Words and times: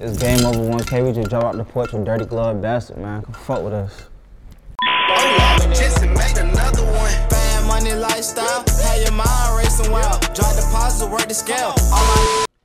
It's 0.00 0.16
Gameova1k. 0.16 1.04
We 1.04 1.12
just 1.12 1.28
drove 1.28 1.42
out 1.42 1.56
the 1.56 1.64
porch 1.64 1.92
with 1.92 2.04
Dirty 2.04 2.24
Glove 2.24 2.62
Bastard, 2.62 2.98
man. 2.98 3.22
Come 3.22 3.34
fuck 3.34 3.64
with 3.64 3.72
us. 3.72 4.08
Just 5.76 6.02
make 6.02 6.36
another 6.36 6.84
one. 6.84 7.28
Bad 7.28 7.66
money 7.66 7.94
lifestyle. 7.94 8.64
Have 8.84 9.02
your 9.02 9.10
mind 9.10 9.56
racing 9.56 9.90
wild. 9.90 10.20
Drop 10.34 10.54
deposit, 10.54 11.10
work 11.10 11.26
the 11.26 11.34
scale. 11.34 11.74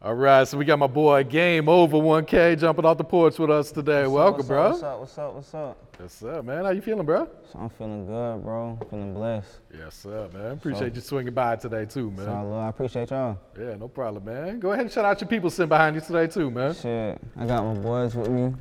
All 0.03 0.15
right, 0.15 0.45
so 0.45 0.57
we 0.57 0.65
got 0.65 0.79
my 0.79 0.87
boy 0.87 1.23
Gameova1k 1.23 2.59
jumping 2.59 2.83
off 2.83 2.97
the 2.97 3.05
porch 3.05 3.39
with 3.39 3.49
us 3.49 3.71
today. 3.71 4.05
Welcome, 4.05 4.45
bro. 4.45 4.71
what's 4.71 4.81
bro. 4.81 4.89
Up, 4.89 4.99
what's 4.99 5.17
up? 5.17 5.33
What's 5.33 5.53
up? 5.53 5.75
What's 5.77 5.93
up? 5.93 5.97
Yes, 5.97 6.13
sir, 6.15 6.41
man. 6.41 6.65
How 6.65 6.71
you 6.71 6.81
feeling, 6.81 7.05
bro? 7.05 7.25
So 7.49 7.59
I'm 7.59 7.69
feeling 7.69 8.05
good, 8.05 8.43
bro. 8.43 8.77
Feeling 8.89 9.13
blessed. 9.13 9.59
Yes, 9.73 9.95
sir, 9.95 10.27
man. 10.33 10.51
Appreciate 10.51 10.93
you 10.93 10.99
swinging 10.99 11.33
by 11.33 11.55
today 11.55 11.85
too, 11.85 12.11
man. 12.11 12.25
So 12.25 12.31
I 12.33 12.41
love. 12.41 12.63
I 12.65 12.67
appreciate 12.67 13.11
y'all. 13.11 13.39
Yeah, 13.57 13.75
no 13.75 13.87
problem, 13.87 14.25
man. 14.25 14.59
Go 14.59 14.73
ahead 14.73 14.83
and 14.83 14.91
shout 14.91 15.05
out 15.05 15.21
your 15.21 15.29
people 15.29 15.49
sitting 15.49 15.69
behind 15.69 15.95
you 15.95 16.01
today 16.01 16.27
too, 16.27 16.51
man. 16.51 16.73
Shit, 16.73 17.17
I 17.37 17.45
got 17.45 17.63
my 17.63 17.79
boys 17.79 18.13
with 18.13 18.27
me. 18.27 18.53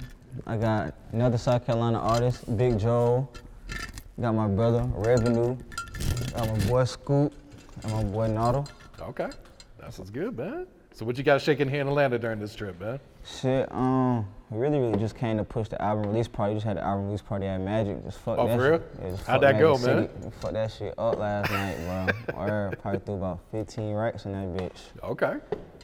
I 0.47 0.57
got 0.57 0.95
another 1.11 1.39
South 1.39 1.67
Carolina 1.67 1.99
artist, 1.99 2.57
Big 2.57 2.79
Joe. 2.79 3.29
Got 4.21 4.37
my 4.37 4.47
brother 4.47 4.89
Revenue. 4.95 5.57
Got 6.37 6.47
my 6.47 6.67
boy 6.67 6.85
Scoop. 6.85 7.35
And 7.83 7.93
my 7.93 8.05
boy 8.05 8.29
Naughty. 8.29 8.71
Okay, 9.01 9.31
that's 9.81 9.99
what's 9.99 10.13
good, 10.13 10.39
man. 10.39 10.69
So 10.95 11.07
what 11.07 11.17
you 11.17 11.25
got 11.25 11.41
shaking 11.41 11.69
here 11.69 11.81
in 11.81 11.89
Atlanta 11.89 12.19
during 12.19 12.39
this 12.39 12.55
trip, 12.55 12.79
man? 12.79 13.01
Shit, 13.25 13.71
um, 13.73 14.27
we 14.51 14.59
really, 14.59 14.79
really 14.79 14.99
just 14.99 15.17
came 15.17 15.39
to 15.39 15.45
push 15.45 15.69
the 15.69 15.81
album 15.81 16.05
release 16.11 16.29
party. 16.29 16.55
Just 16.55 16.67
had 16.67 16.77
the 16.77 16.85
album 16.85 17.07
release 17.07 17.23
party 17.23 17.47
at 17.47 17.59
Magic. 17.61 18.05
Just 18.05 18.19
fuck 18.19 18.39
Oh, 18.39 18.47
that 18.47 18.59
for 18.59 18.71
real? 18.71 18.79
shit. 18.79 18.91
Yeah, 19.03 19.11
just 19.11 19.27
How'd 19.27 19.41
that 19.43 19.59
go, 19.59 19.73
Magic 19.79 19.87
man? 19.87 20.09
City. 20.09 20.25
We 20.25 20.31
Fuck 20.33 20.53
that 20.53 20.71
shit 20.73 20.95
up 20.99 21.19
last 21.19 21.51
night, 21.51 22.15
bro. 22.27 22.35
or 22.43 22.73
probably 22.83 23.01
threw 23.01 23.15
about 23.15 23.41
15 23.53 23.95
racks 23.95 24.27
in 24.27 24.33
that 24.33 24.63
bitch. 24.63 24.79
Okay. 25.03 25.35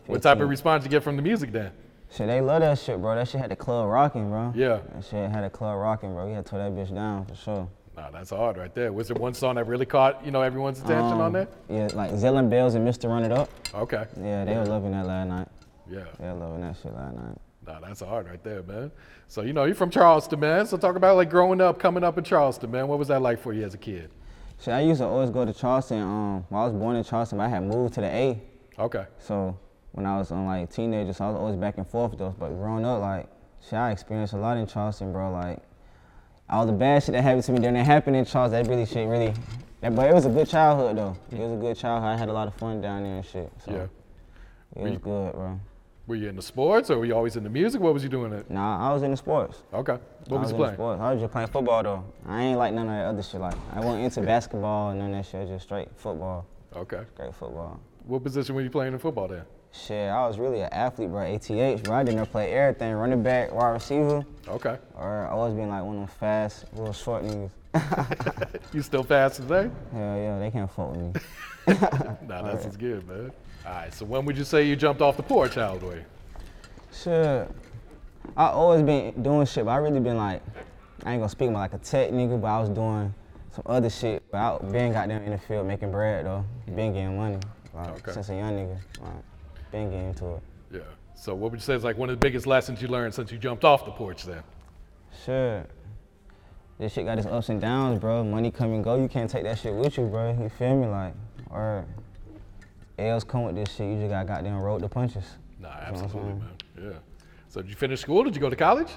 What 0.07 0.23
type 0.23 0.33
of 0.37 0.39
15. 0.41 0.49
response 0.49 0.85
you 0.85 0.91
get 0.91 1.03
from 1.03 1.17
the 1.17 1.23
music 1.23 1.53
then? 1.53 1.73
Shit, 2.11 2.27
they 2.27 2.41
love 2.43 2.61
that 2.61 2.79
shit, 2.79 3.01
bro. 3.01 3.15
That 3.15 3.29
shit 3.29 3.41
had 3.41 3.51
the 3.51 3.57
club 3.57 3.89
rocking, 3.89 4.29
bro. 4.29 4.53
Yeah. 4.55 4.81
That 4.95 5.05
shit 5.05 5.31
had 5.31 5.45
the 5.45 5.51
club 5.51 5.79
rocking, 5.79 6.13
bro. 6.13 6.27
We 6.27 6.33
had 6.35 6.45
to 6.45 6.51
tear 6.51 6.59
that 6.71 6.73
bitch 6.73 6.95
down 6.95 7.25
for 7.25 7.35
sure. 7.35 7.69
Nah, 7.99 8.11
that's 8.11 8.31
hard 8.31 8.57
right 8.57 8.73
there. 8.77 8.93
Was 8.93 9.09
there 9.09 9.17
one 9.17 9.35
song 9.35 9.57
that 9.57 9.67
really 9.67 9.85
caught, 9.85 10.25
you 10.25 10.31
know, 10.31 10.41
everyone's 10.41 10.79
attention 10.79 11.15
on 11.19 11.21
Um, 11.21 11.33
there? 11.33 11.49
Yeah, 11.69 11.89
like 11.95 12.13
Zelle 12.13 12.39
N 12.39 12.49
Bells 12.49 12.77
and 12.77 12.87
Mr. 12.87 13.09
Run 13.09 13.25
It 13.25 13.33
Up. 13.33 13.51
Okay. 13.75 14.05
Yeah, 14.23 14.45
they 14.45 14.57
were 14.57 14.67
loving 14.67 14.93
that 14.93 15.05
last 15.05 15.29
night. 15.29 15.49
Yeah. 15.91 16.05
They 16.21 16.27
were 16.29 16.35
loving 16.35 16.61
that 16.61 16.77
shit 16.77 16.95
last 16.95 17.17
night. 17.17 17.39
Nah, 17.67 17.81
that's 17.81 17.99
hard 18.01 18.29
right 18.29 18.43
there, 18.45 18.63
man. 18.63 18.93
So, 19.27 19.43
you 19.43 19.53
know, 19.53 19.65
you're 19.65 19.75
from 19.75 19.91
Charleston, 19.91 20.39
man. 20.39 20.65
So 20.67 20.77
talk 20.77 20.95
about 20.95 21.17
like 21.17 21.29
growing 21.29 21.61
up, 21.61 21.81
coming 21.81 22.05
up 22.05 22.17
in 22.19 22.23
Charleston, 22.23 22.71
man. 22.71 22.87
What 22.87 23.01
was 23.01 23.09
that 23.09 23.21
like 23.21 23.41
for 23.41 23.53
you 23.53 23.65
as 23.65 23.75
a 23.75 23.79
kid? 23.79 24.11
Shit, 24.61 24.75
I 24.75 24.81
used 24.81 25.01
to 25.01 25.07
always 25.07 25.31
go 25.31 25.45
to 25.45 25.53
Charleston. 25.53 26.01
Um, 26.01 26.47
when 26.51 26.61
I 26.61 26.65
was 26.65 26.73
born 26.75 26.95
in 26.95 27.03
Charleston, 27.03 27.39
but 27.39 27.45
I 27.45 27.49
had 27.49 27.65
moved 27.65 27.95
to 27.95 28.01
the 28.01 28.07
A. 28.07 28.41
Okay. 28.79 29.07
So 29.19 29.59
when 29.91 30.07
I 30.07 30.17
was 30.19 30.31
on 30.31 30.47
like 30.47 30.71
teenager, 30.71 31.13
so 31.13 31.25
I 31.25 31.29
was 31.31 31.37
always 31.37 31.57
back 31.57 31.79
and 31.79 31.87
forth 31.89 32.17
though. 32.17 32.35
But 32.39 32.51
growing 32.51 32.85
up, 32.85 33.01
like, 33.01 33.27
shit, 33.61 33.75
I 33.75 33.91
experienced 33.91 34.35
a 34.35 34.39
lot 34.39 34.57
in 34.57 34.69
Charleston, 34.69 35.13
bro. 35.13 35.33
Like, 35.33 35.59
all 36.51 36.67
the 36.67 36.73
bad 36.73 37.03
shit 37.03 37.13
that 37.13 37.23
happened 37.23 37.45
to 37.45 37.53
me 37.53 37.59
during 37.61 37.75
that 37.75 37.85
happened 37.85 38.17
in 38.17 38.25
Charleston, 38.25 38.63
that 38.63 38.71
really 38.71 38.87
shit 38.87 39.09
really. 39.09 39.35
That, 39.81 39.95
but 39.95 40.11
it 40.11 40.15
was 40.15 40.27
a 40.27 40.31
good 40.31 40.49
childhood 40.49 40.97
though. 40.97 41.17
It 41.31 41.39
was 41.39 41.53
a 41.53 41.57
good 41.57 41.77
childhood. 41.77 42.11
I 42.11 42.17
had 42.17 42.29
a 42.29 42.33
lot 42.33 42.49
of 42.49 42.55
fun 42.55 42.81
down 42.81 43.03
there 43.05 43.17
and 43.17 43.25
shit. 43.25 43.53
So 43.65 43.71
Yeah. 43.73 43.87
it 44.77 44.83
was 44.83 44.99
good, 44.99 45.33
bro. 45.35 45.61
Were 46.07 46.15
you 46.17 46.29
into 46.31 46.41
sports 46.43 46.91
or 46.91 46.99
were 46.99 47.05
you 47.05 47.15
always 47.15 47.37
into 47.37 47.51
music? 47.51 47.81
What 47.83 47.93
was 47.93 48.03
you 48.03 48.09
doing? 48.09 48.33
It? 48.33 48.51
Nah, 48.51 48.89
I 48.91 48.95
was 48.95 49.03
in 49.03 49.11
the 49.11 49.17
sports. 49.17 49.63
Okay. 49.75 49.99
What 50.29 50.39
I 50.39 50.41
was 50.41 50.51
you 50.51 50.57
playing? 50.57 50.75
Sports. 50.75 51.01
I 51.03 51.13
was 51.13 51.21
just 51.21 51.33
playing 51.33 51.49
football 51.49 51.83
though. 51.83 52.05
I 52.27 52.43
ain't 52.43 52.59
like 52.59 52.73
none 52.73 52.89
of 52.89 52.95
that 52.95 53.05
other 53.05 53.23
shit. 53.23 53.41
Like 53.41 53.55
I 53.75 53.81
wasn't 53.81 54.05
into 54.05 54.23
basketball 54.23 54.91
and 54.91 54.99
none 55.01 55.11
of 55.13 55.17
that 55.17 55.31
shit. 55.31 55.47
Just 55.49 55.65
straight 55.67 55.89
football. 55.97 56.47
Okay. 56.75 57.03
Straight 57.15 57.35
football. 57.35 57.79
What 58.07 58.25
position 58.25 58.55
were 58.55 58.63
you 58.63 58.71
playing 58.71 58.95
in 58.95 58.99
football 58.99 59.29
then? 59.29 59.43
Shit, 59.73 60.11
I 60.11 60.27
was 60.27 60.39
really 60.39 60.61
an 60.61 60.73
athlete, 60.73 61.11
bro. 61.11 61.23
ATH, 61.23 61.83
bro. 61.85 61.95
I 61.95 62.03
didn't 62.03 62.27
play 62.27 62.53
everything. 62.53 62.95
Running 62.95 63.23
back, 63.23 63.53
wide 63.53 63.71
receiver, 63.71 64.25
Okay. 64.49 64.77
or 64.97 65.27
I 65.27 65.31
always 65.31 65.55
been 65.55 65.69
like 65.69 65.85
one 65.85 65.97
of 65.97 66.01
them 66.01 66.09
fast, 66.19 66.65
little 66.75 66.93
short 66.93 67.23
niggas. 67.25 67.51
You 68.73 68.83
still 68.83 69.03
fast 69.05 69.37
today? 69.37 69.71
Hell 69.93 70.17
yeah, 70.17 70.39
they 70.39 70.51
can't 70.51 70.71
fuck 70.71 70.91
with 70.93 71.01
me. 71.01 71.13
Nah, 72.27 72.43
that's 72.43 72.65
what's 72.65 72.77
good, 72.77 73.07
man. 73.07 73.31
All 73.67 73.73
right. 73.73 73.93
So 73.95 74.05
when 74.07 74.25
would 74.25 74.37
you 74.39 74.45
say 74.45 74.65
you 74.67 74.75
jumped 74.75 75.03
off 75.03 75.17
the 75.17 75.23
porch, 75.23 75.55
how 75.57 75.73
old 75.73 75.83
were 75.83 75.97
you? 75.97 76.05
Shit. 76.93 77.49
I 78.37 78.47
always 78.49 78.83
been 78.83 79.23
doing 79.23 79.47
shit, 79.47 79.65
but 79.67 79.73
I 79.73 79.77
really 79.77 80.01
been 80.01 80.17
like, 80.17 80.43
I 81.05 81.13
ain't 81.13 81.21
gonna 81.21 81.29
speak 81.29 81.51
about 81.51 81.59
like 81.61 81.75
a 81.75 81.79
tech 81.79 82.11
nigga, 82.11 82.41
but 82.41 82.47
I 82.49 82.61
was 82.61 82.69
doing 82.71 83.13
some 83.53 83.63
other 83.67 83.91
shit. 83.91 84.23
But 84.31 84.39
I 84.39 84.59
been 84.71 84.93
got 84.93 85.09
them 85.09 85.23
in 85.23 85.31
the 85.33 85.39
field 85.39 85.67
making 85.67 85.91
bread 85.93 86.25
though. 86.27 86.45
Been 86.67 86.93
getting 86.95 87.17
money. 87.17 87.39
Like, 87.75 87.89
Okay. 88.01 88.13
Since 88.13 88.31
a 88.31 88.35
young 88.35 88.53
nigga. 88.55 88.79
Like, 89.03 89.13
been 89.71 89.93
into 89.93 90.35
it. 90.35 90.43
Yeah. 90.73 90.81
So 91.15 91.35
what 91.35 91.51
would 91.51 91.61
you 91.61 91.65
say 91.65 91.75
is 91.75 91.85
like 91.85 91.99
one 91.99 92.09
of 92.11 92.19
the 92.19 92.21
biggest 92.21 92.47
lessons 92.47 92.81
you 92.81 92.89
learned 92.89 93.15
since 93.15 93.33
you 93.33 93.39
jumped 93.39 93.65
off 93.65 93.85
the 93.85 93.91
porch 93.91 94.25
then? 94.25 94.43
Sure. 95.25 95.67
This 96.79 96.93
shit 96.93 97.07
got 97.07 97.19
its 97.19 97.27
ups 97.27 97.49
and 97.49 97.61
downs, 97.61 97.99
bro. 97.99 98.23
Money 98.23 98.51
come 98.53 98.73
and 98.73 98.85
go. 98.85 99.01
You 99.01 99.09
can't 99.09 99.29
take 99.29 99.43
that 99.43 99.59
shit 99.59 99.75
with 99.75 99.99
you, 99.99 100.07
bro. 100.07 100.31
You 100.41 100.49
feel 100.49 100.77
me? 100.77 100.87
Like, 100.87 101.15
or 101.51 101.85
L's 102.99 103.25
come 103.25 103.45
with 103.45 103.57
this 103.57 103.75
shit. 103.75 103.89
You 103.89 103.97
just 103.99 104.11
got 104.11 104.27
goddamn 104.29 104.61
roll 104.61 104.79
the 104.79 104.89
punches. 104.89 105.25
Nah, 105.59 105.69
know 105.69 105.75
what 105.75 105.83
I'm 105.83 106.05
absolutely, 106.05 106.33
man. 106.35 106.51
Yeah. 106.81 106.99
So 107.49 107.63
did 107.63 107.71
you 107.71 107.77
finish 107.77 108.01
school? 108.01 108.23
Did 108.23 108.37
you 108.37 108.41
go 108.41 108.51
to 108.51 108.57
college? 108.57 108.91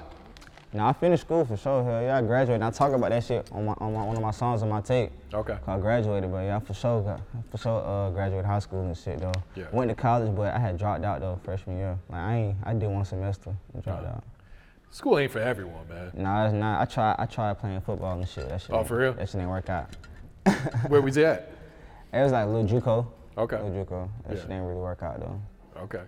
Now 0.73 0.87
I 0.87 0.93
finished 0.93 1.21
school 1.21 1.43
for 1.43 1.57
sure. 1.57 1.83
Hell 1.83 2.01
yeah, 2.01 2.17
I 2.17 2.21
graduated. 2.21 2.61
I 2.61 2.69
talk 2.71 2.93
about 2.93 3.09
that 3.09 3.23
shit 3.25 3.49
on 3.51 3.65
my 3.65 3.73
on 3.79 3.93
my, 3.93 4.03
one 4.05 4.15
of 4.15 4.21
my 4.21 4.31
songs 4.31 4.63
on 4.63 4.69
my 4.69 4.79
tape. 4.79 5.11
Okay. 5.33 5.57
I 5.67 5.77
graduated, 5.77 6.31
but 6.31 6.39
yeah, 6.43 6.55
I 6.57 6.59
for 6.59 6.73
sure 6.73 7.01
got 7.01 7.21
for 7.51 7.57
sure 7.57 7.83
uh, 7.85 8.09
graduated 8.11 8.45
high 8.45 8.59
school 8.59 8.81
and 8.81 8.95
shit 8.97 9.19
though. 9.19 9.33
Yeah. 9.55 9.65
Went 9.73 9.89
to 9.89 9.95
college, 9.95 10.33
but 10.33 10.53
I 10.53 10.59
had 10.59 10.77
dropped 10.77 11.03
out 11.03 11.19
though 11.19 11.37
freshman 11.43 11.77
year. 11.77 11.99
Like 12.09 12.19
I 12.21 12.35
ain't, 12.37 12.57
I 12.63 12.73
did 12.73 12.87
one 12.89 13.03
semester 13.03 13.53
and 13.73 13.83
dropped 13.83 14.03
Uh-huh. 14.05 14.13
out. 14.15 14.23
School 14.91 15.19
ain't 15.19 15.31
for 15.31 15.39
everyone, 15.39 15.87
man. 15.89 16.11
Nah, 16.13 16.45
it's 16.45 16.53
not. 16.53 16.81
I 16.81 16.85
tried, 16.85 17.15
I 17.19 17.25
tried 17.25 17.59
playing 17.59 17.81
football 17.81 18.17
and 18.17 18.27
shit. 18.27 18.47
That 18.49 18.61
shit. 18.61 18.71
Oh, 18.71 18.83
for 18.83 18.97
real? 18.97 19.13
That 19.13 19.27
shit 19.27 19.39
didn't 19.39 19.49
work 19.49 19.69
out. 19.69 19.89
Where 20.87 21.01
was 21.01 21.17
you 21.17 21.25
at? 21.25 21.49
It 22.13 22.23
was 22.23 22.33
like 22.33 22.45
Lil 22.47 22.65
JUCO. 22.67 23.07
Okay. 23.37 23.55
Lil 23.61 23.85
JUCO. 23.85 24.09
That 24.27 24.33
Yeah. 24.35 24.39
shit 24.41 24.49
didn't 24.49 24.65
really 24.65 24.81
work 24.81 25.01
out 25.01 25.19
though. 25.21 25.41
Okay. 25.83 26.01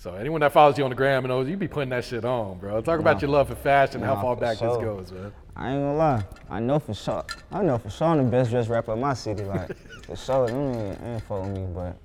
So 0.00 0.14
anyone 0.14 0.40
that 0.42 0.52
follows 0.52 0.78
you 0.78 0.84
on 0.84 0.90
the 0.90 0.96
gram 0.96 1.24
and 1.24 1.28
knows 1.32 1.48
you 1.48 1.56
be 1.56 1.66
putting 1.66 1.88
that 1.88 2.04
shit 2.04 2.24
on, 2.24 2.58
bro. 2.58 2.80
Talk 2.80 3.00
about 3.00 3.20
your 3.20 3.32
love 3.32 3.48
for 3.48 3.56
fashion, 3.56 4.00
how 4.00 4.14
Nah, 4.14 4.22
far 4.22 4.36
for 4.36 4.40
back 4.40 4.56
sure. 4.58 4.68
this 4.76 4.84
goes, 5.10 5.10
man. 5.10 5.32
I 5.56 5.70
ain't 5.72 5.80
gonna 5.80 5.96
lie. 5.96 6.22
I 6.48 6.60
know 6.60 6.78
for 6.78 6.94
sure. 6.94 7.24
I 7.50 7.62
know 7.64 7.78
for 7.78 7.90
sure 7.90 8.06
I'm 8.06 8.18
the 8.18 8.30
best 8.30 8.50
dressed 8.50 8.68
rapper 8.68 8.92
in 8.92 9.00
my 9.00 9.14
city. 9.14 9.42
Like 9.42 9.76
for 10.04 10.14
sure, 10.14 10.46
them 10.46 10.72
ain't, 10.72 11.02
ain't 11.02 11.22
fuck 11.24 11.42
with 11.42 11.50
me. 11.50 11.66
But 11.74 11.96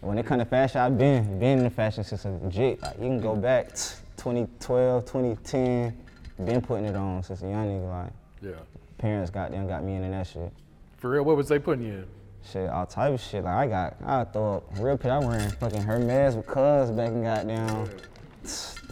when 0.00 0.16
it 0.18 0.26
come 0.26 0.38
to 0.38 0.44
fashion, 0.44 0.80
I've 0.80 0.96
been 0.96 1.40
been 1.40 1.58
in 1.58 1.64
the 1.64 1.70
fashion 1.70 2.04
since 2.04 2.24
a 2.24 2.28
legit. 2.30 2.80
Like 2.82 2.94
you 2.98 3.06
can 3.08 3.20
go 3.20 3.34
back 3.34 3.74
t- 3.74 3.96
2012, 4.18 5.04
2010. 5.06 5.98
Been 6.44 6.60
putting 6.60 6.84
it 6.84 6.94
on 6.94 7.24
since 7.24 7.42
a 7.42 7.48
young 7.48 7.66
nigga. 7.66 7.90
Like 8.04 8.12
Yeah. 8.42 8.60
parents 8.98 9.28
got 9.28 9.50
them 9.50 9.66
got 9.66 9.82
me 9.82 9.96
into 9.96 10.08
that 10.10 10.28
shit. 10.28 10.52
For 10.98 11.10
real, 11.10 11.24
what 11.24 11.36
was 11.36 11.48
they 11.48 11.58
putting 11.58 11.84
you 11.84 11.92
in? 11.94 12.06
Shit, 12.44 12.68
all 12.70 12.86
type 12.86 13.12
of 13.14 13.20
shit. 13.20 13.44
Like 13.44 13.54
I 13.54 13.66
got, 13.66 13.96
I 14.04 14.24
throw 14.24 14.56
up 14.56 14.64
real 14.78 14.96
pit. 14.96 15.10
I 15.10 15.18
wearing 15.18 15.50
fucking 15.50 15.82
Hermes 15.82 16.34
with 16.36 16.46
cuz 16.46 16.90
back 16.90 17.08
in 17.10 17.22
goddamn 17.22 17.88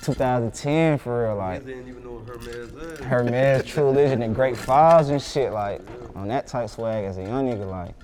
2010 0.03 0.99
for 0.99 1.25
real. 1.25 1.37
Like 1.37 1.65
didn't 1.65 1.89
even 1.89 2.05
know 2.05 2.13
what 2.21 2.29
Hermes 2.29 2.73
is. 2.73 2.99
Hermes, 3.01 3.65
True 3.65 3.85
Religion, 3.87 4.23
and 4.23 4.35
Great 4.35 4.57
Files 4.57 5.09
and 5.09 5.21
shit. 5.21 5.53
Like 5.53 5.81
on 6.15 6.29
that 6.29 6.47
type 6.47 6.69
swag 6.69 7.05
as 7.05 7.19
a 7.19 7.23
young 7.23 7.49
nigga, 7.49 7.69
like 7.69 7.95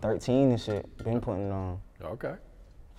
13 0.00 0.50
and 0.50 0.60
shit. 0.60 1.04
Been 1.04 1.20
putting 1.20 1.48
it 1.48 1.52
on 1.52 1.80
Okay. 2.02 2.34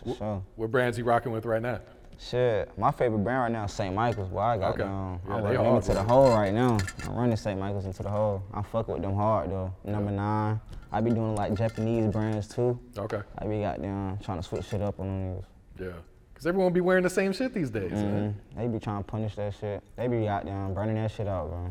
for 0.04 0.16
sure. 0.16 0.44
What 0.56 0.72
brands 0.72 0.98
you 0.98 1.04
rocking 1.04 1.32
with 1.32 1.46
right 1.46 1.62
now? 1.62 1.80
Shit, 2.20 2.78
my 2.78 2.92
favorite 2.92 3.20
brand 3.20 3.42
right 3.44 3.52
now 3.52 3.66
is 3.66 3.72
St. 3.74 3.94
Michael's. 3.94 4.30
Boy, 4.30 4.40
I 4.40 4.58
got 4.58 4.74
Okay. 4.74 4.84
down. 4.84 5.20
Yeah, 5.28 5.36
I'm 5.36 5.44
running 5.44 5.76
into 5.76 5.94
the 5.94 6.04
hole 6.04 6.30
right 6.30 6.54
now. 6.54 6.78
I'm 7.06 7.16
running 7.16 7.36
St. 7.36 7.60
Michael's 7.60 7.86
into 7.86 8.04
the 8.04 8.10
hole. 8.10 8.44
I 8.54 8.62
fuck 8.62 8.88
with 8.88 9.02
them 9.02 9.16
hard 9.16 9.50
though. 9.52 9.74
Number 9.84 10.12
nine. 10.12 10.60
I 10.92 11.02
be 11.02 11.10
doing 11.10 11.36
like 11.36 11.54
Japanese 11.56 12.08
brands 12.12 12.48
too. 12.48 12.80
Okay. 12.98 13.22
I 13.40 13.46
be 13.46 13.62
goddamn 13.62 14.20
trying 14.20 14.38
to 14.38 14.44
switch 14.44 14.66
shit 14.66 14.82
up 14.82 15.00
on 15.00 15.08
them 15.08 15.36
niggas. 15.36 15.44
Yeah. 15.80 16.00
Because 16.34 16.46
everyone 16.48 16.72
be 16.74 16.82
wearing 16.82 17.04
the 17.04 17.10
same 17.10 17.34
shit 17.34 17.54
these 17.54 17.70
days, 17.72 17.92
man. 17.92 18.36
Mhm. 18.54 18.58
They 18.58 18.68
be 18.68 18.80
trying 18.80 19.04
to 19.04 19.04
punish 19.04 19.36
that 19.36 19.54
shit. 19.56 19.84
They 19.96 20.08
be 20.08 20.28
out 20.28 20.46
there 20.46 20.68
burning 20.70 20.96
that 20.96 21.12
shit 21.12 21.28
out, 21.28 21.50
bro. 21.50 21.70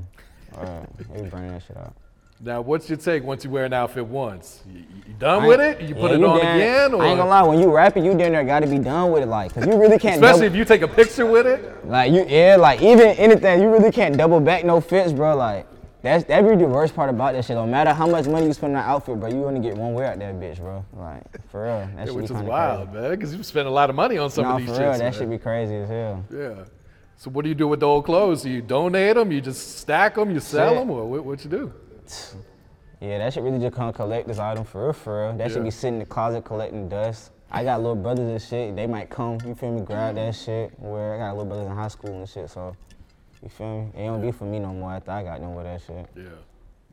Alright, 0.58 0.98
they 1.12 1.22
be 1.22 1.28
burning 1.28 1.52
that 1.52 1.62
shit 1.62 1.76
out. 1.76 1.94
Now, 2.44 2.60
what's 2.60 2.88
your 2.88 2.98
take 2.98 3.22
once 3.22 3.44
you 3.44 3.50
wear 3.50 3.64
an 3.66 3.72
outfit 3.72 4.04
once? 4.04 4.62
You, 4.68 4.80
you 5.06 5.14
done 5.16 5.44
I 5.44 5.46
with 5.46 5.60
it? 5.60 5.80
You 5.80 5.94
yeah, 5.94 6.00
put 6.00 6.10
it 6.10 6.24
on 6.24 6.38
again? 6.38 6.92
Or 6.92 7.00
I 7.00 7.06
ain't 7.10 7.18
gonna 7.18 7.30
lie, 7.30 7.42
when 7.44 7.60
you 7.60 7.70
rapping, 7.72 8.04
you 8.04 8.14
damn 8.18 8.32
near 8.32 8.42
gotta 8.42 8.66
be 8.66 8.80
done 8.80 9.12
with 9.12 9.22
it, 9.22 9.26
like, 9.26 9.54
cause 9.54 9.64
you 9.64 9.76
really 9.76 9.96
can't. 9.96 10.16
Especially 10.16 10.48
double, 10.48 10.54
if 10.54 10.56
you 10.56 10.64
take 10.64 10.82
a 10.82 10.88
picture 10.88 11.24
with 11.24 11.46
it? 11.46 11.86
like 11.86 12.10
you, 12.10 12.24
yeah, 12.26 12.56
like 12.58 12.82
even 12.82 13.10
anything, 13.10 13.62
you 13.62 13.68
really 13.70 13.92
can't 13.92 14.16
double 14.16 14.40
back 14.40 14.64
no 14.64 14.80
fits, 14.80 15.12
bro. 15.12 15.36
Like 15.36 15.68
that's 16.02 16.24
that 16.24 16.42
be 16.42 16.56
the 16.56 16.66
worst 16.66 16.96
part 16.96 17.10
about 17.10 17.34
that 17.34 17.44
shit. 17.44 17.54
No 17.54 17.64
matter 17.64 17.92
how 17.94 18.08
much 18.08 18.26
money 18.26 18.46
you 18.46 18.52
spend 18.52 18.76
on 18.76 18.82
that 18.82 18.88
outfit, 18.88 19.20
bro, 19.20 19.28
you 19.28 19.44
only 19.44 19.60
get 19.60 19.76
one 19.76 19.94
wear 19.94 20.06
out 20.06 20.18
that 20.18 20.34
bitch, 20.34 20.58
bro. 20.58 20.84
Like 20.94 21.22
for 21.48 21.62
real, 21.62 21.88
that 21.94 21.96
Yeah, 21.96 22.04
should 22.06 22.14
which 22.16 22.28
be 22.28 22.34
is 22.34 22.42
wild, 22.42 22.90
crazy. 22.90 23.02
man, 23.02 23.10
because 23.12 23.34
you 23.36 23.42
spend 23.44 23.68
a 23.68 23.70
lot 23.70 23.88
of 23.88 23.94
money 23.94 24.18
on 24.18 24.30
some 24.30 24.42
Nah, 24.42 24.54
of 24.54 24.58
these 24.58 24.68
for 24.68 24.80
real, 24.80 24.90
that 24.90 24.98
man. 24.98 25.12
should 25.12 25.30
be 25.30 25.38
crazy 25.38 25.76
as 25.76 25.88
hell. 25.88 26.24
Yeah. 26.28 26.64
So 27.18 27.30
what 27.30 27.44
do 27.44 27.50
you 27.50 27.54
do 27.54 27.68
with 27.68 27.78
the 27.78 27.86
old 27.86 28.04
clothes? 28.04 28.42
Do 28.42 28.50
you 28.50 28.62
donate 28.62 29.14
them? 29.14 29.30
You 29.30 29.40
just 29.40 29.78
stack 29.78 30.16
them? 30.16 30.32
You 30.32 30.40
sell 30.40 30.70
Shit. 30.70 30.78
them? 30.80 30.90
Or 30.90 31.08
what, 31.08 31.24
what 31.24 31.44
you 31.44 31.50
do? 31.50 31.72
Yeah, 33.00 33.18
that 33.18 33.32
should 33.32 33.42
really 33.42 33.58
just 33.58 33.74
come 33.74 33.92
collect 33.92 34.28
this 34.28 34.38
item 34.38 34.64
for 34.64 34.84
real, 34.84 34.92
for 34.92 35.22
real. 35.28 35.32
That 35.36 35.48
Yeah. 35.48 35.54
should 35.54 35.64
be 35.64 35.70
sitting 35.70 35.94
in 35.94 36.00
the 36.00 36.06
closet 36.06 36.44
collecting 36.44 36.88
dust. 36.88 37.32
I 37.50 37.64
got 37.64 37.80
little 37.80 37.96
brothers 37.96 38.30
and 38.30 38.40
shit. 38.40 38.76
They 38.76 38.86
might 38.86 39.10
come, 39.10 39.38
you 39.44 39.54
feel 39.54 39.72
me, 39.72 39.80
grab 39.82 40.14
that 40.14 40.34
shit. 40.34 40.72
Where 40.78 41.14
I 41.14 41.18
got 41.18 41.30
little 41.36 41.46
brothers 41.46 41.66
in 41.66 41.74
high 41.76 41.88
school 41.88 42.10
and 42.20 42.28
shit, 42.28 42.48
so 42.48 42.74
you 43.42 43.48
feel 43.48 43.82
me? 43.82 43.90
It 44.02 44.06
don't 44.06 44.22
be 44.22 44.30
for 44.30 44.44
me 44.44 44.58
no 44.60 44.72
more 44.72 44.92
after 44.92 45.10
I 45.10 45.22
got 45.24 45.40
done 45.40 45.54
with 45.54 45.64
that 45.64 45.80
shit. 45.82 46.06
Yeah. 46.16 46.22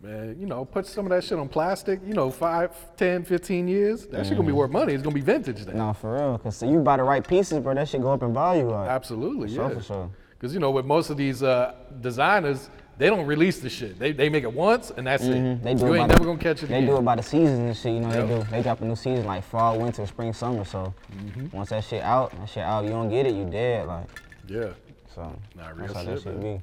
Man, 0.02 0.36
you 0.40 0.48
know, 0.48 0.64
put 0.66 0.86
some 0.88 1.06
of 1.06 1.10
that 1.12 1.24
shit 1.26 1.38
on 1.38 1.48
plastic, 1.50 2.00
you 2.06 2.14
know, 2.14 2.30
five, 2.32 2.72
10, 2.96 3.24
15 3.24 3.68
years. 3.68 4.08
That 4.08 4.26
shit 4.26 4.36
gonna 4.38 4.48
be 4.48 4.54
worth 4.54 4.72
money. 4.72 4.94
It's 4.94 5.04
gonna 5.04 5.14
be 5.14 5.20
vintage 5.22 5.64
then. 5.66 5.78
No, 5.78 5.94
for 5.94 6.14
real, 6.14 6.38
cause 6.40 6.56
so 6.56 6.66
you 6.70 6.80
buy 6.80 6.98
the 6.98 7.04
right 7.04 7.26
pieces, 7.26 7.60
bro. 7.60 7.74
That 7.74 7.88
shit 7.88 8.02
go 8.02 8.12
up 8.14 8.24
in 8.24 8.34
value. 8.34 8.70
Like, 8.70 8.90
Absolutely, 8.90 9.48
For 9.50 9.54
sure, 9.54 9.70
yeah. 9.70 9.76
for 9.76 9.82
sure. 9.84 10.10
Because, 10.32 10.54
you 10.54 10.60
know, 10.62 10.72
with 10.72 10.86
most 10.86 11.10
of 11.10 11.18
these 11.18 11.44
uh, 11.44 11.74
designers, 12.00 12.70
they 13.00 13.08
don't 13.10 13.26
release 13.26 13.60
the 13.60 13.70
shit. 13.70 13.98
They, 13.98 14.12
they 14.12 14.30
make 14.30 14.44
it 14.44 14.54
once 14.54 14.92
and 14.92 15.08
that's 15.08 15.24
it. 15.24 15.30
Mhm, 15.42 15.64
They 15.64 15.74
do 15.74 15.86
you 15.88 15.94
it 15.94 16.00
ain't 16.00 16.08
never 16.10 16.20
the, 16.20 16.26
gonna 16.26 16.38
catch 16.38 16.62
it 16.64 16.68
They 16.68 16.76
again. 16.80 16.90
do 16.90 16.98
it 16.98 17.02
by 17.02 17.16
the 17.16 17.24
seasons 17.24 17.60
and 17.60 17.76
shit. 17.76 17.94
You 17.94 18.02
know, 18.02 18.10
Yep. 18.12 18.28
they 18.28 18.36
do. 18.36 18.44
They 18.52 18.62
drop 18.62 18.82
a 18.82 18.86
new 18.86 18.96
season 18.96 19.26
like 19.26 19.44
fall, 19.46 19.80
winter, 19.80 20.06
spring, 20.06 20.34
summer. 20.34 20.66
So 20.66 20.94
Mm-hmm. 21.16 21.56
once 21.58 21.70
that 21.70 21.84
shit 21.86 22.04
out, 22.04 22.38
that 22.38 22.50
shit 22.50 22.62
out, 22.64 22.84
you 22.84 22.92
don't 22.92 23.10
get 23.10 23.26
it, 23.26 23.34
you 23.34 23.46
dead. 23.46 23.88
Like 23.88 24.06
yeah. 24.48 24.70
so. 25.16 25.22
Nah, 25.56 25.70
real 25.70 25.78
that's 25.88 25.94
how 25.94 26.04
shit, 26.04 26.24
that 26.24 26.42
shit 26.42 26.62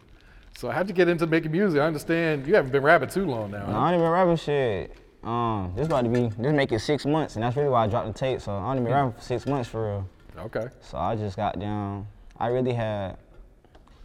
So 0.54 0.70
how'd 0.70 0.88
you 0.88 0.94
get 0.94 1.08
into 1.08 1.26
making 1.26 1.50
music? 1.52 1.80
I 1.80 1.86
understand 1.86 2.46
you 2.46 2.54
haven't 2.54 2.70
been 2.70 2.82
rapping 2.82 3.08
too 3.08 3.24
long 3.26 3.50
now. 3.50 3.66
No, 3.66 3.72
huh? 3.72 3.78
I 3.78 3.92
ain't 3.94 4.02
been 4.02 4.10
rapping 4.10 4.36
shit. 4.36 4.92
Um, 5.24 5.72
this 5.74 5.86
about 5.86 6.04
to 6.04 6.10
be 6.10 6.28
this 6.38 6.52
make 6.52 6.70
it 6.70 6.78
six 6.80 7.04
months, 7.06 7.34
and 7.34 7.42
that's 7.42 7.56
really 7.56 7.70
why 7.70 7.84
I 7.84 7.86
dropped 7.88 8.06
the 8.08 8.12
tape. 8.12 8.40
So 8.42 8.52
I 8.52 8.70
only 8.70 8.82
been 8.82 8.92
Mm. 8.92 8.94
rapping 8.94 9.12
for 9.12 9.22
six 9.22 9.46
months 9.46 9.68
for 9.68 9.82
real. 9.86 10.08
Okay. 10.44 10.66
So 10.82 10.98
I 10.98 11.16
just 11.16 11.34
got 11.36 11.58
down. 11.58 12.06
I 12.38 12.48
really 12.48 12.74
had 12.74 13.16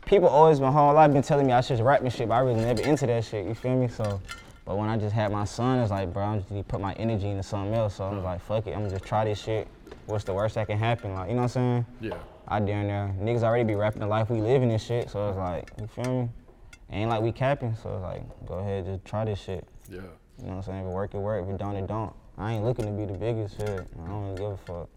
people 0.05 0.27
always 0.27 0.59
my 0.59 0.71
whole 0.71 0.93
life 0.93 1.11
been 1.11 1.21
telling 1.21 1.47
me 1.47 1.53
I 1.53 1.61
should 1.61 1.79
rap 1.79 2.01
and 2.01 2.11
shit, 2.11 2.27
but 2.27 2.35
I 2.35 2.39
really 2.39 2.61
never 2.61 2.81
into 2.81 3.07
that 3.07 3.23
shit. 3.23 3.45
You 3.45 3.55
feel 3.55 3.75
me? 3.75 3.87
So, 3.87 4.21
but 4.65 4.77
when 4.77 4.89
I 4.89 4.97
just 4.97 5.13
had 5.13 5.31
my 5.31 5.45
son, 5.45 5.79
it's 5.79 5.91
like, 5.91 6.13
bro, 6.13 6.23
I 6.23 6.37
just 6.37 6.51
need 6.51 6.63
to 6.63 6.67
put 6.67 6.81
my 6.81 6.93
energy 6.93 7.27
into 7.27 7.43
something 7.43 7.73
else. 7.73 7.95
So 7.95 8.05
I 8.05 8.13
was 8.13 8.23
like, 8.23 8.41
fuck 8.41 8.67
it, 8.67 8.71
I'm 8.71 8.81
gonna 8.81 8.91
just 8.91 9.05
try 9.05 9.25
this 9.25 9.41
shit. 9.41 9.67
What's 10.05 10.23
the 10.23 10.33
worst 10.33 10.55
that 10.55 10.67
can 10.67 10.77
happen? 10.77 11.13
Like, 11.13 11.29
you 11.29 11.35
know 11.35 11.43
what 11.43 11.55
I'm 11.55 11.83
saying? 11.83 11.85
Yeah. 12.01 12.17
I 12.47 12.59
down 12.59 12.87
there. 12.87 13.15
Niggas 13.19 13.43
already 13.43 13.63
be 13.63 13.75
rapping 13.75 14.01
the 14.01 14.07
life 14.07 14.29
we 14.29 14.41
living 14.41 14.71
and 14.71 14.81
shit. 14.81 15.09
So 15.09 15.29
it's 15.29 15.37
like, 15.37 15.71
you 15.79 15.87
feel 15.87 16.23
me? 16.23 16.29
Ain't 16.89 17.09
like 17.09 17.21
we 17.21 17.31
capping. 17.31 17.75
So 17.81 17.93
it's 17.95 18.03
like, 18.03 18.45
go 18.45 18.55
ahead, 18.55 18.85
just 18.85 19.05
try 19.05 19.23
this 19.23 19.39
shit. 19.39 19.65
Yeah. 19.89 20.01
You 20.39 20.47
know 20.47 20.49
what 20.49 20.55
I'm 20.55 20.63
saying? 20.63 20.79
If 20.79 20.85
it 20.87 20.93
work, 20.93 21.13
it 21.13 21.19
work. 21.19 21.45
If 21.45 21.49
it 21.49 21.57
don't, 21.57 21.75
it 21.75 21.87
don't. 21.87 22.13
I 22.37 22.53
ain't 22.53 22.65
looking 22.65 22.85
to 22.85 22.91
be 22.91 23.05
the 23.05 23.17
biggest 23.17 23.57
shit. 23.57 23.69
I 23.69 24.07
don't 24.07 24.23
really 24.23 24.37
give 24.37 24.51
a 24.51 24.57
fuck. 24.57 24.89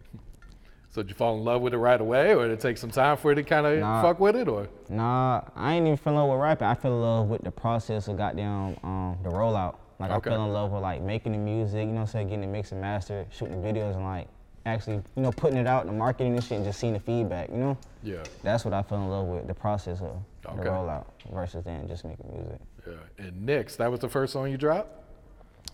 So 0.95 1.03
did 1.03 1.09
you 1.09 1.17
fall 1.17 1.37
in 1.37 1.43
love 1.45 1.61
with 1.61 1.75
it 1.75 1.79
right 1.79 2.01
away, 2.01 2.37
or 2.37 2.47
did 2.47 2.53
it 2.53 2.61
take 2.61 2.79
some 2.79 2.93
time 2.93 3.17
for 3.17 3.33
it 3.33 3.35
to 3.35 3.43
kind 3.43 3.67
of 3.67 3.81
Nah. 3.81 4.01
fuck 4.01 4.21
with 4.21 4.37
it, 4.37 4.47
or? 4.47 4.69
Nah, 4.89 5.41
I 5.57 5.75
ain't 5.75 5.87
even 5.89 5.97
fell 5.97 6.13
in 6.13 6.21
love 6.21 6.31
with 6.31 6.39
rapping. 6.39 6.69
I 6.69 6.75
fell 6.75 6.93
in 6.93 7.01
love 7.01 7.27
with 7.29 7.43
the 7.43 7.51
process 7.51 8.07
of 8.07 8.17
goddamn 8.17 8.77
um, 8.85 9.19
the 9.25 9.29
rollout. 9.29 9.75
Like 9.99 10.13
Okay. 10.13 10.31
I 10.31 10.35
fell 10.35 10.45
in 10.47 10.53
love 10.53 10.71
with 10.71 10.83
like 10.83 11.03
making 11.03 11.33
the 11.33 11.39
music, 11.39 11.81
you 11.81 11.87
know 11.87 11.95
what 11.95 12.01
I'm 12.03 12.07
saying, 12.07 12.29
getting 12.29 12.45
it 12.45 12.47
mixed 12.47 12.71
and 12.71 12.81
mastered, 12.81 13.27
shooting 13.33 13.61
the 13.61 13.67
videos 13.69 13.97
and 13.97 14.05
like 14.05 14.29
actually, 14.67 15.03
you 15.17 15.23
know, 15.23 15.33
putting 15.33 15.57
it 15.59 15.67
out 15.67 15.81
in 15.83 15.89
the 15.89 15.93
marketing 15.93 16.35
and 16.35 16.45
shit 16.45 16.59
and 16.59 16.65
just 16.65 16.79
seeing 16.79 16.93
the 16.93 17.01
feedback, 17.01 17.49
you 17.51 17.57
know? 17.57 17.77
Yeah. 18.05 18.23
That's 18.45 18.65
what 18.65 18.73
I 18.73 18.83
fell 18.83 18.99
in 18.99 19.09
love 19.09 19.27
with, 19.27 19.49
the 19.49 19.55
process 19.55 20.01
of 20.01 20.17
Okay. 20.47 20.63
the 20.63 20.69
rollout 20.71 21.07
versus 21.33 21.65
then 21.65 21.89
just 21.89 22.05
making 22.05 22.31
music. 22.33 22.61
Yeah. 22.87 23.27
And 23.27 23.45
Knicks, 23.45 23.75
that 23.77 23.91
was 23.91 23.99
the 23.99 24.09
first 24.09 24.33
song 24.33 24.49
you 24.49 24.57
dropped? 24.57 24.91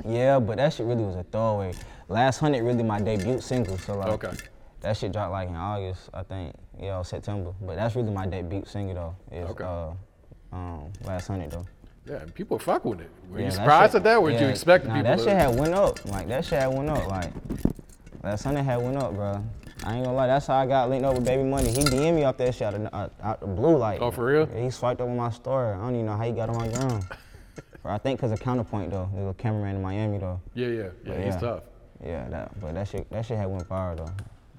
Yeah, 0.06 0.38
but 0.40 0.56
that 0.56 0.72
shit 0.72 0.86
really 0.86 1.04
was 1.04 1.16
a 1.16 1.24
throwaway. 1.24 1.74
Last 2.08 2.38
Hundred 2.38 2.62
really 2.64 2.82
my 2.82 3.00
debut 3.02 3.38
single, 3.42 3.76
so 3.76 3.98
like 3.98 4.08
Okay. 4.24 4.34
That 4.80 4.96
shit 4.96 5.12
dropped 5.12 5.32
like 5.32 5.48
in 5.48 5.56
August, 5.56 6.08
I 6.14 6.22
think, 6.22 6.54
yeah, 6.80 6.98
or 6.98 7.04
September. 7.04 7.52
But 7.60 7.76
that's 7.76 7.94
really 7.96 8.10
my 8.10 8.26
debut 8.26 8.64
single 8.66 8.94
though. 9.30 9.36
Is 9.36 9.50
Okay. 9.50 9.64
uh, 9.64 9.90
um, 10.56 10.92
Last 11.04 11.28
Hundred 11.28 11.50
though. 11.50 11.66
Yeah, 12.06 12.16
and 12.16 12.34
people 12.34 12.58
fuck 12.58 12.84
with 12.84 13.00
it. 13.00 13.10
Were 13.30 13.38
Yeah, 13.38 13.44
you 13.44 13.50
that 13.50 13.56
surprised 13.56 13.92
shit- 13.92 13.96
at 13.98 14.04
that, 14.04 14.16
or 14.16 14.30
did 14.30 14.40
you 14.40 14.46
yeah, 14.46 14.52
expect 14.52 14.86
nah, 14.86 14.94
people 14.96 15.16
that 15.16 15.20
shit 15.20 15.36
had 15.36 15.58
went 15.58 15.74
up. 15.74 16.04
Like 16.06 16.28
that 16.28 16.44
shit 16.44 16.58
had 16.60 16.68
went 16.72 16.88
up. 16.88 17.06
Like 17.08 17.32
Last 18.22 18.44
Hundred 18.44 18.62
had 18.62 18.82
went 18.82 18.96
up, 18.96 19.14
bro. 19.14 19.44
I 19.84 19.94
ain't 19.96 20.04
gonna 20.04 20.16
lie, 20.16 20.26
that's 20.26 20.46
how 20.46 20.56
I 20.56 20.66
got 20.66 20.90
linked 20.90 21.06
up 21.06 21.14
with 21.14 21.24
Baby 21.24 21.42
Money. 21.42 21.70
He 21.70 21.82
DM 21.84 22.14
me 22.14 22.24
off 22.24 22.36
that 22.38 22.54
shit 22.54 22.66
out, 22.66 22.74
of, 22.74 22.86
out, 22.92 23.12
out 23.22 23.40
the 23.40 23.46
blue, 23.46 23.78
like. 23.78 24.00
Oh, 24.02 24.10
for 24.10 24.26
real? 24.26 24.46
Yeah, 24.54 24.64
he 24.64 24.70
swiped 24.70 25.00
up 25.00 25.08
on 25.08 25.16
my 25.16 25.30
story. 25.30 25.72
I 25.72 25.78
don't 25.78 25.94
even 25.94 26.04
know 26.06 26.16
how 26.16 26.24
he 26.24 26.32
got 26.32 26.50
on 26.50 26.56
my 26.56 26.68
ground. 26.68 27.04
Bro, 27.82 27.92
I 27.92 27.98
think 27.98 28.20
cause 28.20 28.30
of 28.30 28.40
Counterpoint 28.40 28.90
though. 28.90 29.08
There's 29.14 29.30
a 29.30 29.34
cameraman 29.34 29.76
in 29.76 29.82
Miami 29.82 30.18
though. 30.18 30.38
yeah, 30.54 30.66
yeah, 30.66 30.88
yeah, 31.06 31.16
he's 31.16 31.34
yeah. 31.34 31.40
tough. 31.40 31.62
Yeah, 32.04 32.28
that, 32.28 32.60
but 32.60 32.74
that 32.74 32.88
shit, 32.88 33.10
that 33.10 33.24
shit 33.24 33.38
had 33.38 33.46
went 33.46 33.66
fire 33.66 33.94
though. 33.96 34.08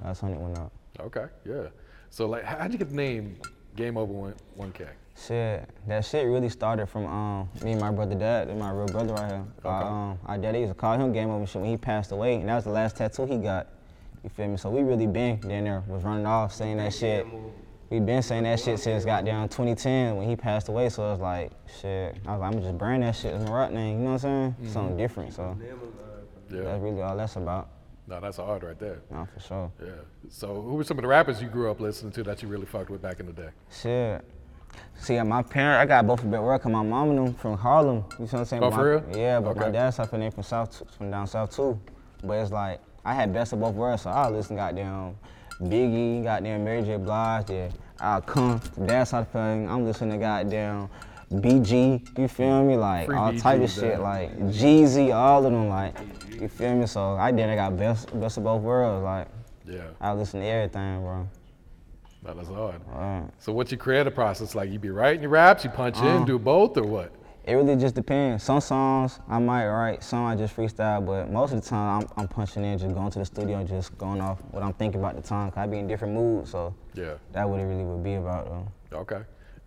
Last 0.03 0.21
Hundred 0.21 0.39
went 0.39 0.57
up. 0.57 0.71
Okay, 0.99 1.25
yeah. 1.45 1.67
So 2.09 2.27
like, 2.27 2.43
how'd 2.43 2.71
you 2.71 2.77
get 2.77 2.89
the 2.89 2.95
name 2.95 3.37
Game 3.75 3.97
Over 3.97 4.11
One 4.13 4.35
One 4.55 4.71
K? 4.71 4.85
Shit, 5.27 5.69
that 5.87 6.05
shit 6.05 6.25
really 6.25 6.49
started 6.49 6.87
from 6.87 7.05
um, 7.05 7.49
me 7.63 7.73
and 7.73 7.81
my 7.81 7.91
brother 7.91 8.15
dad, 8.15 8.47
and 8.49 8.59
my 8.59 8.71
real 8.71 8.87
brother 8.87 9.13
right 9.13 9.27
here. 9.29 9.45
Okay. 9.59 9.69
Our, 9.69 9.83
um, 10.11 10.19
our 10.25 10.37
daddy 10.37 10.59
used 10.59 10.71
to 10.71 10.75
call 10.75 10.97
him 10.97 11.11
Game 11.13 11.29
Over 11.29 11.45
shit 11.45 11.61
when 11.61 11.69
he 11.69 11.77
passed 11.77 12.11
away, 12.11 12.35
and 12.35 12.49
that 12.49 12.55
was 12.55 12.63
the 12.63 12.71
last 12.71 12.97
tattoo 12.97 13.25
he 13.25 13.37
got. 13.37 13.67
You 14.23 14.29
feel 14.29 14.47
me? 14.47 14.57
So 14.57 14.69
we 14.69 14.83
really 14.83 15.07
been 15.07 15.39
down 15.39 15.63
there, 15.63 15.83
was 15.87 16.03
running 16.03 16.25
off 16.25 16.53
saying 16.53 16.77
that 16.77 16.93
shit. 16.93 17.25
We 17.89 17.99
been 17.99 18.21
saying 18.21 18.43
that 18.43 18.59
shit 18.59 18.79
since 18.79 19.03
goddamn 19.03 19.49
2010 19.49 20.15
when 20.15 20.29
he 20.29 20.35
passed 20.35 20.69
away. 20.69 20.87
So 20.89 21.05
it 21.07 21.11
was 21.11 21.19
like, 21.19 21.51
shit. 21.81 22.15
I 22.25 22.31
was 22.31 22.39
like, 22.39 22.53
I'ma 22.53 22.61
just 22.61 22.77
brand 22.77 23.03
that 23.03 23.15
shit 23.15 23.33
as 23.33 23.43
my 23.43 23.51
rock 23.51 23.71
name. 23.71 23.97
You 23.97 24.03
know 24.05 24.13
what 24.13 24.23
I'm 24.23 24.55
saying? 24.59 24.71
Something 24.71 24.95
different. 24.97 25.33
So 25.33 25.57
Yeah. 26.49 26.61
that's 26.61 26.81
really 26.81 27.01
all 27.01 27.17
that's 27.17 27.35
about. 27.35 27.67
No, 28.07 28.19
that's 28.19 28.37
hard 28.37 28.63
right 28.63 28.77
there. 28.79 28.99
No, 29.09 29.27
for 29.33 29.39
sure. 29.39 29.71
Yeah. 29.81 29.89
So 30.29 30.47
who 30.61 30.73
were 30.75 30.83
some 30.83 30.97
of 30.97 31.03
the 31.03 31.07
rappers 31.07 31.41
you 31.41 31.47
grew 31.47 31.69
up 31.71 31.79
listening 31.79 32.11
to 32.13 32.23
that 32.23 32.41
you 32.41 32.47
really 32.47 32.65
fucked 32.65 32.89
with 32.89 33.01
back 33.01 33.19
in 33.19 33.25
the 33.25 33.33
day? 33.33 33.49
Shit. 33.71 34.25
See, 34.95 35.19
my 35.21 35.41
parent, 35.43 35.79
I 35.81 35.85
got 35.85 36.07
both 36.07 36.23
of 36.23 36.31
them 36.31 36.41
work. 36.41 36.65
My 36.65 36.81
mom 36.83 37.09
and 37.09 37.17
them 37.27 37.33
from 37.33 37.57
Harlem. 37.57 37.97
You 37.97 38.01
know 38.01 38.05
what 38.25 38.33
I'm 38.33 38.45
saying? 38.45 38.63
Oh, 38.63 38.69
But 38.69 38.75
for 38.75 38.91
real? 38.91 39.17
Yeah, 39.17 39.39
but 39.39 39.55
my 39.55 39.69
dad's 39.69 39.73
dad's 39.73 39.95
side 39.97 40.09
from 40.09 40.31
from 40.31 40.43
south, 40.43 40.83
from 40.97 41.11
down 41.11 41.27
south 41.27 41.55
too. 41.55 41.79
But 42.23 42.33
it's 42.33 42.51
like 42.51 42.79
I 43.03 43.13
had 43.13 43.33
best 43.33 43.53
of 43.53 43.59
both 43.59 43.75
worlds, 43.75 44.03
so 44.03 44.09
I 44.11 44.29
listen 44.29 44.55
goddamn 44.55 45.15
Biggie, 45.61 46.23
goddamn 46.23 46.63
Mary 46.63 46.83
J. 46.83 46.97
Blige. 46.97 47.49
Yeah, 47.49 47.69
I'll 47.99 48.21
come 48.21 48.59
dad's 48.85 49.09
side 49.09 49.21
of 49.21 49.29
the. 49.29 49.67
I'm 49.69 49.85
listening 49.85 50.11
to 50.11 50.17
goddamn 50.17 50.89
BG. 51.31 52.17
You 52.17 52.27
feel 52.27 52.63
me? 52.63 52.75
Like 52.77 53.05
Free 53.07 53.17
all 53.17 53.31
BG, 53.31 53.41
type 53.41 53.61
of 53.61 53.69
shit, 53.69 53.99
like 53.99 54.37
Jeezy, 54.49 55.13
all 55.13 55.45
of 55.45 55.51
them. 55.51 55.67
Like 55.69 55.95
you 56.39 56.47
feel 56.47 56.75
me? 56.75 56.85
So 56.87 57.15
I 57.15 57.31
did. 57.31 57.49
I 57.49 57.55
got 57.55 57.77
best 57.77 58.17
best 58.19 58.37
of 58.37 58.43
both 58.43 58.61
worlds. 58.61 59.03
Like 59.03 59.27
Yeah. 59.65 59.87
I 59.99 60.13
listen 60.13 60.41
to 60.41 60.45
everything, 60.45 61.01
bro. 61.01 61.27
No, 62.23 62.33
that's 62.35 62.49
hard. 62.49 62.81
Alright. 62.93 63.29
So 63.39 63.51
what's 63.51 63.71
your 63.71 63.79
creative 63.79 64.13
process 64.13 64.53
like? 64.53 64.69
You 64.69 64.77
be 64.79 64.89
writing 64.91 65.21
your 65.21 65.31
raps, 65.31 65.63
you 65.63 65.69
punch 65.71 65.97
in, 65.97 66.05
Um, 66.07 66.25
do 66.25 66.37
both, 66.37 66.77
or 66.77 66.83
what? 66.83 67.11
It 67.43 67.55
really 67.55 67.75
just 67.75 67.95
depends. 67.95 68.43
Some 68.43 68.61
songs 68.61 69.19
I 69.27 69.39
might 69.39 69.67
write, 69.67 70.03
some 70.03 70.25
I 70.25 70.35
just 70.35 70.55
freestyle, 70.55 71.03
but 71.03 71.31
most 71.31 71.53
of 71.53 71.63
the 71.63 71.67
time 71.67 72.01
I'm, 72.03 72.07
I'm 72.15 72.27
punching 72.27 72.63
in, 72.63 72.77
just 72.77 72.93
going 72.93 73.09
to 73.09 73.17
the 73.19 73.25
studio, 73.25 73.57
and 73.57 73.67
just 73.67 73.97
going 73.97 74.21
off 74.21 74.39
what 74.51 74.61
I'm 74.61 74.73
thinking 74.73 74.99
about 75.01 75.15
the 75.15 75.23
time. 75.23 75.49
Cause 75.49 75.57
I 75.57 75.65
be 75.65 75.79
in 75.79 75.87
different 75.87 76.13
moods, 76.13 76.51
so 76.51 76.75
Yeah. 76.93 77.13
that 77.31 77.49
what 77.49 77.59
it 77.59 77.63
really 77.65 77.83
would 77.83 78.03
be 78.03 78.13
about 78.13 78.45
though. 78.45 78.97
Okay. 78.99 79.21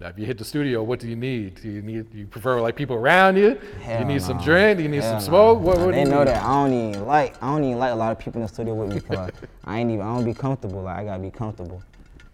Now, 0.05 0.11
if 0.11 0.19
you 0.19 0.27
hit 0.27 0.37
the 0.37 0.45
studio, 0.45 0.83
what 0.83 1.01
do 1.01 1.09
you 1.09 1.17
need? 1.17 1.63
Do 1.63 1.71
you 1.71 1.81
need? 1.81 2.15
You 2.15 2.27
prefer 2.27 2.61
like 2.61 2.77
people 2.77 2.95
around 2.95 3.39
you? 3.39 3.55
do 3.55 3.61
you 3.79 3.83
Hell 3.85 4.05
need 4.05 4.21
some 4.21 4.37
drink? 4.37 4.77
Do 4.77 4.83
you 4.83 4.91
need 4.91 5.01
Hell 5.03 5.19
some 5.19 5.33
no. 5.33 5.55
smoke? 5.55 5.61
What, 5.61 5.79
what 5.79 5.87
do 5.87 5.93
they 5.93 6.01
you 6.01 6.05
know 6.05 6.19
need? 6.19 6.29
that 6.29 6.43
I 6.45 6.53
don't 6.63 6.75
even 6.91 7.07
like 7.07 7.43
I 7.43 7.47
don't 7.47 7.65
even 7.65 7.79
like 7.79 7.93
a 7.93 7.95
lot 7.95 8.13
of 8.13 8.19
people 8.19 8.43
in 8.43 8.47
the 8.47 8.53
studio 8.53 8.75
with 8.75 8.91
me 8.91 8.97
because 8.97 9.31
I 9.65 9.79
ain't 9.79 9.91
even 9.91 10.05
I 10.05 10.15
don't 10.15 10.27
be 10.27 10.35
comfortable. 10.35 10.83
Like 10.83 10.99
I 10.99 11.05
gotta 11.05 11.23
be 11.23 11.31
comfortable. 11.31 11.83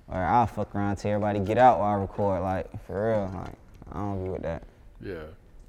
Or 0.09 0.17
I'll 0.19 0.49
fuck 0.49 0.75
around 0.75 0.97
till 0.97 1.13
everybody 1.13 1.39
get 1.39 1.59
out 1.59 1.79
while 1.79 1.95
I 1.97 2.01
record. 2.01 2.43
Like 2.43 2.87
for 2.87 3.09
real, 3.13 3.31
like 3.41 3.55
I 3.93 3.99
don't 3.99 4.25
be 4.25 4.31
with 4.31 4.43
that. 4.43 4.65
Yeah. 5.01 5.23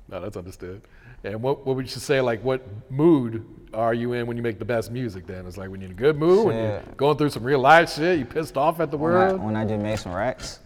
No, 0.09 0.21
that's 0.21 0.37
understood. 0.37 0.81
And 1.23 1.39
what, 1.43 1.67
what 1.67 1.75
would 1.75 1.85
you 1.85 2.01
say, 2.01 2.19
like, 2.19 2.43
what 2.43 2.63
mood 2.89 3.45
are 3.75 3.93
you 3.93 4.13
in 4.13 4.25
when 4.25 4.37
you 4.37 4.41
make 4.43 4.57
the 4.57 4.65
best 4.65 4.91
music 4.91 5.27
then? 5.27 5.45
It's 5.45 5.55
like 5.55 5.69
when 5.69 5.79
you're 5.79 5.91
in 5.91 5.95
a 5.95 5.99
good 5.99 6.17
mood, 6.17 6.47
when 6.47 6.55
you're 6.55 6.81
going 6.97 7.15
through 7.15 7.29
some 7.29 7.43
real 7.43 7.59
life 7.59 7.93
shit, 7.93 8.17
you 8.17 8.25
pissed 8.25 8.57
off 8.57 8.79
at 8.79 8.89
the 8.89 8.97
When 8.97 9.11
I, 9.13 9.15
world. 9.27 9.43
when 9.43 9.55
I 9.55 9.63
just 9.65 9.81
made 9.83 9.99
some 9.99 10.13
racks. 10.13 10.59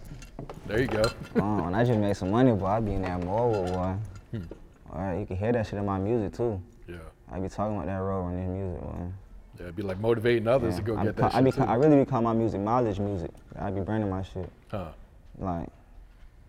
There 0.67 0.81
you 0.81 0.87
go. 0.87 1.01
Uh, 1.35 1.61
when 1.63 1.75
I 1.75 1.83
just 1.83 1.99
made 1.99 2.17
some 2.17 2.31
money, 2.31 2.51
boy, 2.51 2.65
I 2.65 2.79
be 2.79 2.93
in 2.93 3.03
that 3.03 3.23
mode, 3.23 3.67
boy. 3.71 3.95
Hmm. 4.31 4.43
All 4.91 5.01
right, 5.01 5.19
you 5.19 5.25
can 5.25 5.37
hear 5.37 5.51
that 5.51 5.67
shit 5.67 5.75
in 5.77 5.85
my 5.85 5.99
music 5.99 6.33
too. 6.33 6.59
Yeah. 6.87 6.95
I 7.31 7.39
be 7.39 7.49
talking 7.49 7.75
about 7.75 7.85
that 7.87 7.97
road 7.97 8.29
in 8.29 8.37
this 8.37 8.49
music, 8.49 8.81
boy. 8.81 9.07
Yeah, 9.57 9.63
it'd 9.63 9.75
be 9.75 9.83
like 9.83 9.99
motivating 9.99 10.47
others 10.47 10.73
Yeah. 10.73 10.79
to 10.79 10.85
go 10.85 10.97
I, 10.97 11.03
get 11.05 11.15
that 11.17 11.35
I, 11.35 11.41
be. 11.41 11.51
I 11.59 11.75
really 11.75 11.97
be 11.97 12.05
calling 12.05 12.23
my 12.23 12.33
music 12.33 12.61
mileage 12.61 12.99
music. 12.99 13.31
I 13.59 13.69
be 13.69 13.81
branding 13.81 14.09
my 14.09 14.23
shit. 14.23 14.49
Huh. 14.69 14.87
Like, 15.37 15.69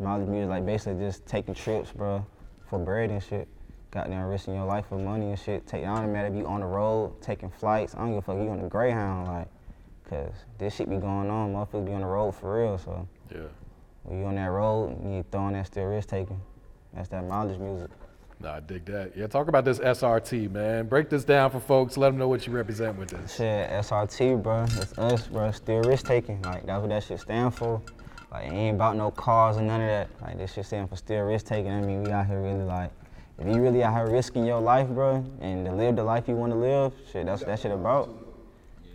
mileage 0.00 0.28
music, 0.28 0.48
like 0.48 0.64
basically 0.64 1.04
just 1.04 1.26
taking 1.26 1.54
trips, 1.54 1.92
bro, 1.92 2.24
for 2.68 2.78
bread 2.78 3.10
and 3.10 3.22
shit. 3.22 3.48
Got 3.90 4.04
goddamn 4.04 4.26
risking 4.26 4.54
your 4.54 4.64
life 4.64 4.86
for 4.88 4.98
money 4.98 5.30
and 5.30 5.38
shit. 5.38 5.66
Take, 5.66 5.84
I 5.84 6.00
don't 6.00 6.12
matter 6.12 6.28
if 6.28 6.34
you 6.34 6.46
on 6.46 6.60
the 6.60 6.66
road, 6.66 7.20
taking 7.22 7.50
flights. 7.50 7.94
I 7.94 7.98
don't 7.98 8.08
give 8.10 8.18
a 8.18 8.22
fuck. 8.22 8.36
You 8.36 8.48
on 8.48 8.60
the 8.62 8.68
Greyhound, 8.68 9.28
like, 9.28 9.48
cause 10.08 10.32
this 10.58 10.74
shit 10.74 10.88
be 10.88 10.96
going 10.96 11.30
on. 11.30 11.52
Motherfuckers 11.52 11.86
be 11.86 11.92
on 11.92 12.00
the 12.00 12.06
road 12.06 12.32
for 12.32 12.60
real. 12.62 12.78
So 12.78 13.06
Yeah. 13.30 13.42
When 14.06 14.20
you 14.20 14.26
on 14.26 14.36
that 14.36 14.46
road, 14.46 14.96
you 15.04 15.24
throwing 15.30 15.54
that 15.54 15.66
still 15.66 15.84
risk 15.84 16.08
taking. 16.08 16.40
That's 16.94 17.08
that 17.08 17.26
mileage 17.26 17.58
music. 17.58 17.90
Nah, 18.38 18.56
I 18.56 18.60
dig 18.60 18.84
that. 18.86 19.16
Yeah, 19.16 19.26
talk 19.26 19.48
about 19.48 19.64
this 19.64 19.78
SRT, 19.78 20.50
man. 20.50 20.86
Break 20.86 21.08
this 21.08 21.24
down 21.24 21.50
for 21.50 21.58
folks. 21.58 21.96
Let 21.96 22.08
them 22.08 22.18
know 22.18 22.28
what 22.28 22.46
you 22.46 22.52
represent 22.52 22.98
with 22.98 23.08
this. 23.08 23.36
Shit, 23.36 23.70
SRT, 23.70 24.42
bro. 24.42 24.64
It's 24.64 24.96
us, 24.98 25.26
bro. 25.26 25.50
Still 25.50 25.82
risk 25.82 26.06
taking. 26.06 26.40
Like 26.42 26.66
that's 26.66 26.80
what 26.80 26.90
that 26.90 27.02
shit 27.02 27.20
stand 27.20 27.54
for. 27.54 27.80
Like 28.30 28.46
it 28.48 28.52
ain't 28.52 28.76
about 28.76 28.96
no 28.96 29.10
cars 29.10 29.56
or 29.56 29.62
none 29.62 29.80
of 29.80 29.88
that. 29.88 30.08
Like 30.20 30.36
this 30.36 30.52
shit 30.52 30.66
stand 30.66 30.90
for 30.90 30.96
still 30.96 31.22
risk 31.22 31.46
taking. 31.46 31.72
I 31.72 31.80
mean, 31.80 32.02
we 32.02 32.10
out 32.10 32.26
here 32.26 32.42
really 32.42 32.64
like, 32.64 32.90
if 33.38 33.46
you 33.46 33.60
really 33.60 33.82
out 33.82 33.94
here 33.94 34.12
risking 34.12 34.44
your 34.44 34.60
life, 34.60 34.88
bro, 34.88 35.24
and 35.40 35.64
to 35.64 35.72
live 35.72 35.96
the 35.96 36.04
life 36.04 36.28
you 36.28 36.34
want 36.34 36.52
to 36.52 36.58
live, 36.58 36.92
shit, 37.10 37.26
that's 37.26 37.40
what 37.40 37.48
that 37.48 37.60
shit 37.60 37.72
about. 37.72 38.25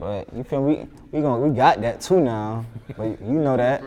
But 0.02 0.34
you 0.36 0.44
feel 0.44 0.64
me? 0.64 0.88
We 1.12 1.22
gon' 1.22 1.44
we 1.44 1.56
got 1.56 1.80
that 1.82 2.02
too 2.02 2.20
now. 2.20 2.66
But 2.98 3.22
you 3.22 3.38
know 3.46 3.56
that. 3.56 3.84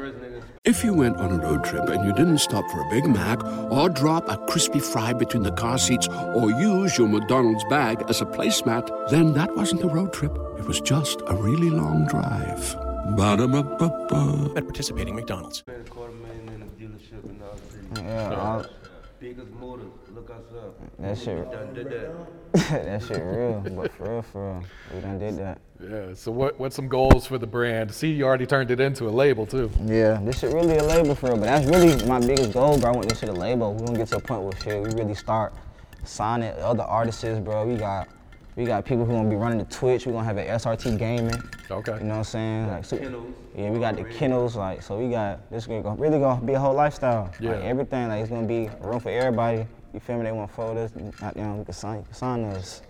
If 0.63 0.85
you 0.85 0.95
went 0.95 1.17
on 1.17 1.33
a 1.33 1.39
road 1.43 1.65
trip 1.65 1.89
and 1.89 2.05
you 2.07 2.13
didn't 2.13 2.39
stop 2.39 2.65
for 2.71 2.81
a 2.87 2.89
Big 2.89 3.05
Mac 3.05 3.43
or 3.69 3.89
drop 3.89 4.29
a 4.29 4.37
crispy 4.47 4.79
fry 4.79 5.13
between 5.13 5.43
the 5.43 5.51
car 5.51 5.77
seats 5.77 6.07
or 6.37 6.53
use 6.53 6.97
your 6.97 7.09
McDonald's 7.09 7.65
bag 7.65 8.05
as 8.09 8.21
a 8.21 8.27
placemat, 8.27 9.11
then 9.11 9.33
that 9.35 9.57
wasn't 9.57 9.83
a 9.83 9.89
road 9.89 10.13
trip. 10.13 10.33
It 10.57 10.67
was 10.67 10.81
just 10.81 11.21
a 11.27 11.35
really 11.35 11.69
long 11.69 12.07
drive. 12.07 12.77
Ba-da-ba-ba-ba. 13.17 14.53
At 14.57 14.65
participating 14.65 15.17
McDonald's. 15.17 15.65
quarter 15.91 16.13
million 16.13 16.49
in 16.49 16.63
a 16.63 16.67
dealership 16.81 17.29
in 17.29 17.41
the 17.41 17.45
other 17.45 17.61
city. 17.73 18.07
Yeah, 18.07 18.35
all- 18.37 18.65
Biggest 19.25 19.53
motor, 19.53 19.85
look 20.15 20.29
us 20.29 20.53
up. 20.55 20.79
that 20.99 21.17
shit, 21.17 21.39
We 21.39 21.51
done 21.51 21.73
did 21.73 21.87
that. 21.89 22.53
that 22.53 23.03
shit 23.05 23.23
real. 23.25 23.65
But 23.75 23.91
for 23.93 24.11
real, 24.11 24.21
for 24.21 24.53
real, 24.53 24.65
we 24.95 25.01
done 25.01 25.19
did 25.19 25.39
that. 25.39 25.61
Yeah. 25.83 26.13
So 26.13 26.31
what 26.31 26.61
what's 26.61 26.77
some 26.77 26.89
goals 26.89 27.25
for 27.25 27.39
the 27.39 27.47
brand? 27.47 27.91
See, 27.91 28.13
you 28.13 28.27
already 28.27 28.45
turned 28.45 28.71
it 28.71 28.81
into 28.81 29.09
a 29.09 29.15
label 29.23 29.47
too. 29.47 29.71
Yeah, 29.87 30.21
this 30.23 30.41
shit 30.41 30.53
really 30.53 30.77
a 30.77 30.85
label 30.85 31.15
for 31.15 31.29
real, 31.29 31.39
but 31.39 31.47
that's 31.47 31.65
really 31.65 32.05
my 32.07 32.21
biggest 32.21 32.53
goal, 32.53 32.79
bro. 32.79 32.91
I 32.91 32.97
want 32.97 33.09
this 33.09 33.21
shit 33.21 33.31
a 33.31 33.33
label. 33.33 33.73
We 33.73 33.87
gonna 33.87 33.97
get 33.97 34.09
to 34.09 34.17
a 34.17 34.21
point 34.21 34.43
where 34.43 34.53
shit, 34.63 34.83
we 34.83 34.91
really 34.91 35.15
start 35.15 35.55
signing 36.05 36.53
other 36.59 36.83
artists, 36.83 37.25
bro. 37.25 37.67
We 37.67 37.77
got 37.77 38.09
we 38.57 38.65
got 38.65 38.85
people 38.85 39.05
who 39.05 39.13
gonna 39.13 39.29
be 39.29 39.37
running 39.37 39.59
the 39.59 39.65
Twitch. 39.65 40.07
We 40.07 40.13
gonna 40.13 40.25
have 40.25 40.37
an 40.37 40.47
SRT 40.47 40.97
gaming. 40.99 41.33
Okay. 41.71 41.93
You 41.95 42.01
know 42.01 42.09
what 42.11 42.15
I'm 42.19 42.25
saying? 42.25 42.69
Like, 42.69 42.85
so, 42.85 42.97
Kennels. 42.99 43.35
yeah, 43.57 43.71
we 43.71 43.79
got 43.81 43.97
the 43.97 44.05
kennels, 44.05 44.55
like, 44.57 44.83
so 44.83 44.99
we 44.99 45.11
got 45.11 45.51
this 45.51 45.67
gonna 45.67 45.95
really 45.97 46.19
gonna 46.21 46.41
be 46.45 46.53
a 46.53 46.61
whole 46.61 46.75
lifestyle. 46.75 47.31
Yeah. 47.41 47.53
Like 47.53 47.65
everything, 47.65 48.09
like 48.09 48.21
it's 48.21 48.31
gonna 48.31 48.47
be 48.47 48.71
room 48.81 49.01
for 49.01 49.11
everybody. 49.11 49.67
You 49.93 50.01
feel 50.01 50.17
me? 50.19 50.25
They 50.25 50.33
want 50.33 50.51
photos, 50.51 50.91
out 51.23 51.35
there, 51.35 51.53
we 51.53 51.65
can 51.65 51.73
sign, 51.75 52.05
sign 52.13 52.45
us. 52.45 52.83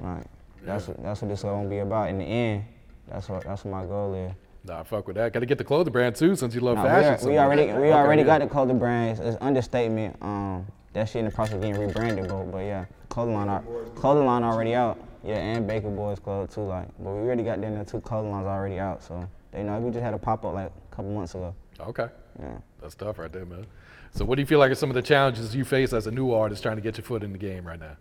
Right. 0.00 0.24
That's 0.62 0.88
what 0.88 1.02
that's 1.02 1.20
what 1.22 1.28
this 1.28 1.42
gonna 1.42 1.68
be 1.68 1.78
about. 1.78 2.08
In 2.08 2.18
the 2.18 2.24
end, 2.24 2.64
that's 3.08 3.28
what 3.28 3.44
that's 3.44 3.64
what 3.64 3.70
my 3.72 3.84
goal 3.84 4.14
is. 4.14 4.32
Nah, 4.66 4.82
fuck 4.82 5.06
with 5.06 5.16
that. 5.16 5.30
Got 5.34 5.40
to 5.40 5.46
get 5.46 5.58
the 5.58 5.64
clothing 5.64 5.92
brand 5.92 6.16
too, 6.16 6.34
since 6.34 6.54
you 6.54 6.60
love 6.62 6.76
Nah, 6.76 6.84
we, 6.84 6.88
fashion. 6.88 7.12
are- 7.12 7.18
so 7.18 7.28
we 7.28 7.36
already 7.38 7.66
we 7.66 7.72
Okay, 7.72 7.92
already 7.92 8.22
yeah. 8.22 8.26
got 8.26 8.40
the 8.40 8.46
clothing 8.46 8.78
brands. 8.78 9.20
It's 9.20 9.36
understatement. 9.42 10.16
Um, 10.22 10.66
that 10.94 11.08
shit 11.08 11.16
in 11.16 11.24
the 11.26 11.30
process 11.30 11.56
of 11.56 11.60
getting 11.60 11.78
rebranded, 11.78 12.28
but 12.28 12.44
but 12.50 12.58
yeah, 12.60 12.86
clothing 13.08 13.34
line, 13.34 13.62
clothing 13.94 14.24
line 14.24 14.42
already 14.42 14.74
out. 14.74 14.98
Yeah, 15.22 15.36
and 15.36 15.66
Baker 15.66 15.90
Boys 15.90 16.18
clothes 16.18 16.54
too. 16.54 16.62
Like, 16.62 16.88
but 16.98 17.10
we 17.12 17.20
already 17.20 17.42
got 17.42 17.60
them 17.60 17.84
two 17.84 18.00
clothing 18.00 18.30
lines 18.30 18.46
already 18.46 18.78
out. 18.78 19.02
So 19.02 19.28
they 19.52 19.62
know 19.62 19.78
we 19.78 19.90
just 19.90 20.02
had 20.02 20.14
a 20.14 20.18
pop 20.18 20.44
up 20.44 20.54
like 20.54 20.70
a 20.70 20.94
couple 20.94 21.12
months 21.12 21.34
ago. 21.34 21.54
Okay. 21.80 22.06
Yeah. 22.40 22.58
That's 22.80 22.94
tough 22.94 23.18
right 23.18 23.32
there, 23.32 23.44
man. 23.44 23.66
So 24.12 24.24
what 24.24 24.36
do 24.36 24.42
you 24.42 24.46
feel 24.46 24.58
like 24.60 24.70
are 24.70 24.76
some 24.76 24.90
of 24.90 24.94
the 24.94 25.02
challenges 25.02 25.54
you 25.56 25.64
face 25.64 25.92
as 25.92 26.06
a 26.06 26.10
new 26.10 26.32
artist 26.32 26.62
trying 26.62 26.76
to 26.76 26.82
get 26.82 26.96
your 26.96 27.04
foot 27.04 27.22
in 27.22 27.32
the 27.32 27.38
game 27.38 27.66
right 27.66 27.80
now? 27.80 27.96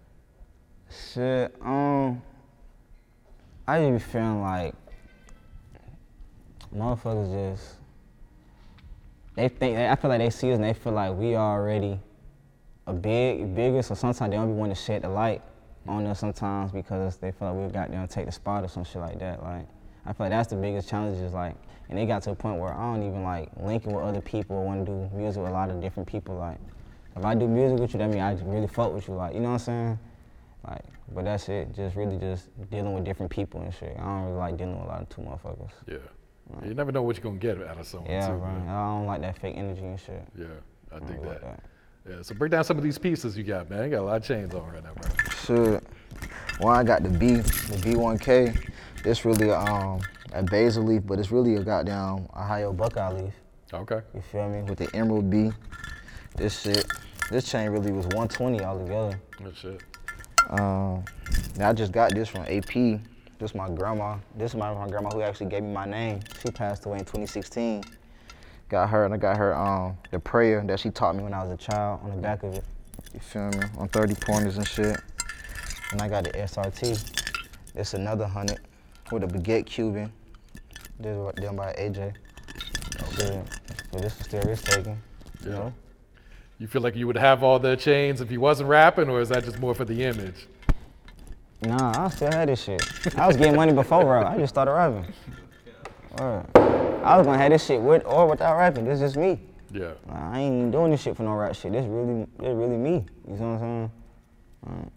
Shit, 1.13 1.55
um, 1.61 2.21
I 3.67 3.79
just 3.79 4.05
be 4.05 4.11
feeling 4.11 4.41
like 4.41 4.75
motherfuckers 6.75 7.53
just 7.53 7.75
they 9.35 9.47
think 9.47 9.77
I 9.77 9.95
feel 9.95 10.09
like 10.09 10.19
they 10.19 10.29
see 10.29 10.51
us 10.51 10.55
and 10.55 10.63
they 10.63 10.73
feel 10.73 10.93
like 10.93 11.15
we 11.15 11.35
already 11.35 11.99
a 12.87 12.93
big 12.93 13.55
bigger, 13.55 13.81
so 13.81 13.95
sometimes 13.95 14.31
they 14.31 14.37
don't 14.37 14.47
be 14.47 14.53
wanting 14.53 14.75
to 14.75 14.81
shed 14.81 15.01
the 15.03 15.09
light 15.09 15.41
on 15.87 16.05
us 16.07 16.19
sometimes 16.19 16.71
because 16.71 17.17
they 17.17 17.31
feel 17.31 17.53
like 17.53 17.67
we 17.67 17.73
got 17.73 17.91
them 17.91 18.07
take 18.07 18.25
the 18.25 18.31
spot 18.31 18.63
or 18.63 18.67
some 18.67 18.83
shit 18.83 19.01
like 19.01 19.19
that. 19.19 19.41
Like 19.43 19.67
I 20.05 20.13
feel 20.13 20.25
like 20.25 20.31
that's 20.31 20.49
the 20.49 20.55
biggest 20.55 20.89
challenge 20.89 21.17
is 21.19 21.33
like 21.33 21.55
and 21.89 21.97
they 21.97 22.05
got 22.05 22.23
to 22.23 22.31
a 22.31 22.35
point 22.35 22.59
where 22.59 22.73
I 22.73 22.93
don't 22.93 23.05
even 23.05 23.23
like 23.23 23.49
linking 23.61 23.93
with 23.93 24.03
other 24.03 24.21
people 24.21 24.55
or 24.57 24.65
want 24.65 24.85
to 24.85 24.91
do 24.91 25.09
music 25.15 25.41
with 25.41 25.51
a 25.51 25.53
lot 25.53 25.69
of 25.69 25.81
different 25.81 26.07
people. 26.07 26.35
Like 26.35 26.57
if 27.15 27.23
I 27.25 27.35
do 27.35 27.47
music 27.47 27.79
with 27.79 27.93
you, 27.93 27.99
that 27.99 28.09
means 28.09 28.21
I 28.21 28.33
just 28.33 28.45
really 28.45 28.67
fuck 28.67 28.93
with 28.93 29.07
you. 29.07 29.13
Like 29.15 29.33
you 29.33 29.39
know 29.41 29.49
what 29.49 29.53
I'm 29.55 29.59
saying? 29.59 29.99
Like, 30.67 30.81
but 31.13 31.25
that's 31.25 31.49
it. 31.49 31.73
Just 31.75 31.95
really 31.97 32.17
just 32.17 32.47
dealing 32.71 32.93
with 32.93 33.03
different 33.03 33.31
people 33.31 33.61
and 33.61 33.73
shit. 33.73 33.95
I 33.99 34.03
don't 34.03 34.23
really 34.25 34.37
like 34.37 34.57
dealing 34.57 34.75
with 34.79 34.85
a 34.85 34.87
lot 34.87 35.01
of 35.01 35.09
two 35.09 35.21
motherfuckers. 35.21 35.71
Yeah. 35.87 35.97
You 36.65 36.73
never 36.73 36.91
know 36.91 37.01
what 37.03 37.17
you're 37.17 37.23
gonna 37.23 37.37
get 37.37 37.61
out 37.67 37.77
of 37.79 37.85
someone 37.87 38.09
Yeah, 38.11 38.27
too. 38.27 38.37
bro. 38.37 38.47
man. 38.47 38.67
I 38.69 38.87
don't 38.97 39.05
like 39.05 39.21
that 39.21 39.37
fake 39.37 39.55
energy 39.57 39.81
and 39.83 39.99
shit. 39.99 40.25
Yeah, 40.37 40.45
I 40.91 40.95
I 40.95 40.99
dig 40.99 41.07
don't 41.17 41.25
like 41.25 41.41
that. 41.41 41.63
Yeah. 42.07 42.21
So 42.21 42.35
break 42.35 42.51
down 42.51 42.63
some 42.63 42.77
of 42.77 42.83
these 42.83 42.97
pieces 42.97 43.37
you 43.37 43.43
got, 43.43 43.69
man. 43.69 43.83
You 43.85 43.89
got 43.89 44.01
a 44.01 44.05
lot 44.05 44.17
of 44.17 44.23
chains 44.23 44.53
on 44.53 44.71
right 44.71 44.83
now, 44.83 44.93
bro. 44.93 45.11
Shit. 45.45 45.83
One, 46.59 46.77
I 46.77 46.83
got 46.83 47.03
the 47.03 47.09
B, 47.09 47.35
the 47.35 47.77
B1K. 47.77 48.69
This 49.03 49.25
really 49.25 49.51
um 49.51 50.01
a 50.33 50.43
basil 50.43 50.83
leaf, 50.83 51.03
but 51.05 51.19
it's 51.19 51.31
really 51.31 51.55
a 51.55 51.63
goddamn 51.63 52.27
Ohio 52.35 52.73
Buckeye 52.73 53.11
leaf. 53.13 53.33
Okay. 53.73 54.01
You 54.13 54.21
feel 54.21 54.49
me? 54.49 54.61
with 54.63 54.79
the 54.79 54.95
emerald 54.95 55.29
B. 55.29 55.51
This 56.35 56.61
shit, 56.61 56.85
this 57.29 57.49
chain 57.49 57.69
really 57.69 57.91
was 57.91 58.05
120 58.07 58.61
altogether. 58.61 59.19
Good 59.37 59.55
shit. 59.55 59.83
Um, 60.49 61.03
now 61.57 61.69
I 61.69 61.73
just 61.73 61.91
got 61.91 62.13
this 62.13 62.27
from 62.27 62.41
AP. 62.43 63.01
This 63.39 63.55
my 63.55 63.69
grandma. 63.69 64.17
This 64.37 64.51
is 64.51 64.57
my, 64.57 64.73
my 64.73 64.87
grandma 64.87 65.09
who 65.09 65.21
actually 65.21 65.47
gave 65.47 65.63
me 65.63 65.71
my 65.71 65.85
name. 65.85 66.19
She 66.41 66.51
passed 66.51 66.85
away 66.85 66.99
in 66.99 67.05
2016. 67.05 67.83
Got 68.73 68.89
her, 68.89 69.05
and 69.05 69.13
I 69.13 69.17
got 69.17 69.37
her 69.37 69.55
um 69.55 69.95
the 70.09 70.17
prayer 70.17 70.63
that 70.65 70.79
she 70.79 70.89
taught 70.89 71.15
me 71.15 71.21
When 71.21 71.31
I 71.31 71.43
was 71.43 71.51
a 71.51 71.57
child, 71.57 71.99
on 72.01 72.09
the 72.09 72.17
back 72.17 72.41
of 72.41 72.55
it. 72.55 72.63
You 73.13 73.19
feel 73.19 73.49
me? 73.49 73.59
On 73.77 73.87
30 73.87 74.15
pointers 74.15 74.57
and 74.57 74.67
shit. 74.67 74.99
And 75.91 76.01
I 76.01 76.09
got 76.09 76.23
the 76.23 76.31
SRT. 76.31 77.37
It's 77.75 77.93
another 77.93 78.25
hundred 78.25 78.61
with 79.11 79.25
a 79.25 79.27
baguette 79.27 79.67
Cuban. 79.67 80.11
This 80.99 81.15
was 81.15 81.35
done 81.35 81.55
by 81.55 81.71
AJ. 81.73 82.15
Shit. 83.15 83.45
But 83.91 84.01
this 84.01 84.17
was 84.17 84.25
still 84.25 84.41
risk 84.41 84.65
taking. 84.65 84.99
You 85.45 85.51
Yeah. 85.51 85.57
know? 85.59 85.73
You 86.57 86.65
feel 86.65 86.81
like 86.81 86.95
you 86.95 87.05
would 87.05 87.17
have 87.17 87.43
all 87.43 87.59
the 87.59 87.77
chains 87.77 88.21
if 88.21 88.31
you 88.31 88.39
wasn't 88.39 88.69
rapping, 88.69 89.07
or 89.07 89.21
is 89.21 89.29
that 89.29 89.43
just 89.43 89.59
more 89.59 89.75
for 89.75 89.85
the 89.85 90.03
image? 90.03 90.47
Nah, 91.61 92.05
I 92.05 92.09
still 92.09 92.31
had 92.31 92.49
this 92.49 92.63
shit. 92.63 92.81
I 93.19 93.27
was 93.27 93.37
getting 93.37 93.55
money 93.55 93.71
before 93.71 94.03
rap. 94.03 94.25
I 94.25 94.37
just 94.39 94.51
started 94.55 94.71
rapping. 94.71 95.13
Word. 96.17 96.92
I 97.03 97.17
was 97.17 97.25
gonna 97.25 97.37
have 97.37 97.51
this 97.51 97.65
shit 97.65 97.81
with 97.81 98.03
or 98.05 98.27
without 98.27 98.57
rapping. 98.57 98.85
This 98.85 99.01
is 99.01 99.17
me. 99.17 99.39
Yeah. 99.71 99.93
I 100.09 100.39
ain't 100.39 100.55
even 100.55 100.71
doing 100.71 100.91
this 100.91 101.01
shit 101.01 101.17
for 101.17 101.23
no 101.23 101.33
rap 101.33 101.55
shit. 101.55 101.71
This 101.71 101.85
really, 101.85 102.25
this 102.39 102.55
really 102.55 102.77
me. 102.77 103.05
You 103.27 103.35
know 103.35 103.53
what 103.53 103.61
I'm 103.63 103.91
saying? 104.65 104.91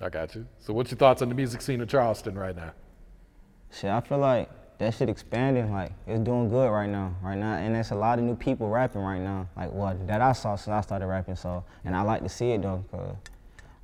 I 0.00 0.08
got 0.08 0.34
you. 0.34 0.46
So 0.60 0.72
what's 0.72 0.90
your 0.90 0.98
thoughts 0.98 1.22
on 1.22 1.28
the 1.28 1.34
music 1.34 1.62
scene 1.62 1.80
in 1.80 1.88
Charleston 1.88 2.38
right 2.38 2.54
now? 2.54 2.72
Shit, 3.70 3.90
I 3.90 4.00
feel 4.00 4.18
like 4.18 4.50
that 4.78 4.94
shit 4.94 5.08
expanding. 5.08 5.72
Like 5.72 5.92
it's 6.06 6.20
doing 6.20 6.48
good 6.48 6.70
right 6.70 6.88
now, 6.88 7.14
right 7.22 7.38
now, 7.38 7.54
and 7.54 7.74
there's 7.74 7.90
a 7.90 7.94
lot 7.94 8.18
of 8.18 8.24
new 8.24 8.36
people 8.36 8.68
rapping 8.68 9.00
right 9.00 9.20
now. 9.20 9.48
Like 9.56 9.72
what 9.72 10.06
that 10.06 10.20
I 10.20 10.32
saw 10.32 10.56
since 10.56 10.68
I 10.68 10.80
started 10.82 11.06
rapping. 11.06 11.36
So, 11.36 11.64
and 11.84 11.96
I 11.96 12.02
like 12.02 12.22
to 12.22 12.28
see 12.28 12.50
it 12.52 12.62
though, 12.62 12.84
cause 12.90 13.16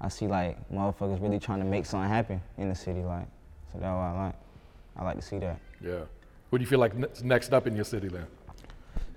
I 0.00 0.08
see 0.08 0.26
like 0.26 0.56
motherfuckers 0.70 1.22
really 1.22 1.38
trying 1.38 1.60
to 1.60 1.64
make 1.64 1.86
something 1.86 2.08
happen 2.08 2.40
in 2.58 2.68
the 2.68 2.74
city. 2.74 3.00
Like, 3.00 3.26
so 3.72 3.78
that's 3.78 3.84
why 3.84 4.12
I 4.12 4.24
like. 4.26 4.34
I 4.96 5.04
like 5.04 5.16
to 5.16 5.22
see 5.22 5.38
that. 5.38 5.60
Yeah. 5.80 6.00
Who 6.50 6.58
do 6.58 6.62
you 6.62 6.68
feel 6.68 6.78
like 6.78 6.94
next- 7.22 7.52
up 7.52 7.66
in 7.66 7.76
your 7.76 7.84
city 7.84 8.08
then? 8.08 8.26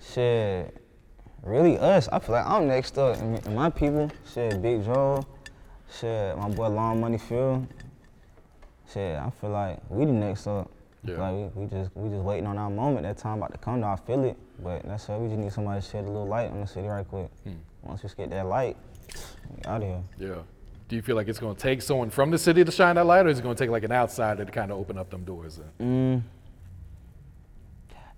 Shit, 0.01 0.75
really 1.43 1.77
us. 1.77 2.09
I 2.11 2.19
feel 2.19 2.35
like 2.35 2.45
I'm 2.45 2.67
next 2.67 2.97
up. 2.97 3.17
And 3.17 3.55
my 3.55 3.69
people, 3.69 4.09
shit, 4.33 4.61
Big 4.61 4.83
Joe, 4.83 5.25
shit, 5.99 6.37
my 6.37 6.49
boy 6.49 6.67
Longmoney 6.69 7.21
Phil. 7.21 7.65
Shit, 8.91 9.15
I 9.17 9.29
feel 9.29 9.51
like 9.51 9.79
we 9.89 10.05
the 10.05 10.11
next 10.11 10.47
up. 10.47 10.69
Yeah. 11.03 11.17
Like 11.19 11.55
we, 11.55 11.61
we 11.63 11.67
just 11.67 11.89
we 11.95 12.09
just 12.09 12.23
waiting 12.23 12.45
on 12.45 12.57
our 12.57 12.69
moment. 12.69 13.03
That 13.03 13.17
time 13.17 13.37
about 13.37 13.53
to 13.53 13.57
come. 13.57 13.81
Though 13.81 13.87
I 13.87 13.95
feel 13.95 14.23
it, 14.25 14.37
but 14.61 14.83
that's 14.83 15.07
why 15.07 15.17
we 15.17 15.29
just 15.29 15.39
need 15.39 15.51
somebody 15.51 15.81
to 15.81 15.87
shed 15.87 16.03
a 16.03 16.07
little 16.07 16.27
light 16.27 16.51
on 16.51 16.61
the 16.61 16.67
city 16.67 16.87
right 16.87 17.07
quick. 17.07 17.29
Once 17.81 18.03
we 18.03 18.09
get 18.15 18.29
that 18.29 18.45
light, 18.45 18.77
we 19.49 19.63
out 19.65 19.81
of 19.81 19.87
here. 19.87 20.03
Yeah. 20.19 20.35
Do 20.89 20.95
you 20.95 21.01
feel 21.01 21.15
like 21.15 21.27
it's 21.29 21.39
going 21.39 21.55
to 21.55 21.61
take 21.61 21.81
someone 21.81 22.09
from 22.09 22.31
the 22.31 22.37
city 22.37 22.63
to 22.65 22.71
shine 22.71 22.95
that 22.95 23.05
light, 23.05 23.25
or 23.25 23.29
is 23.29 23.39
it 23.39 23.43
going 23.43 23.55
to 23.55 23.63
take 23.63 23.71
like 23.71 23.83
an 23.83 23.93
outsider 23.93 24.43
to 24.43 24.51
kind 24.51 24.71
of 24.71 24.77
open 24.77 24.97
up 24.97 25.09
them 25.09 25.23
doors? 25.23 25.59
Then? 25.79 26.23
Mm. 26.23 26.40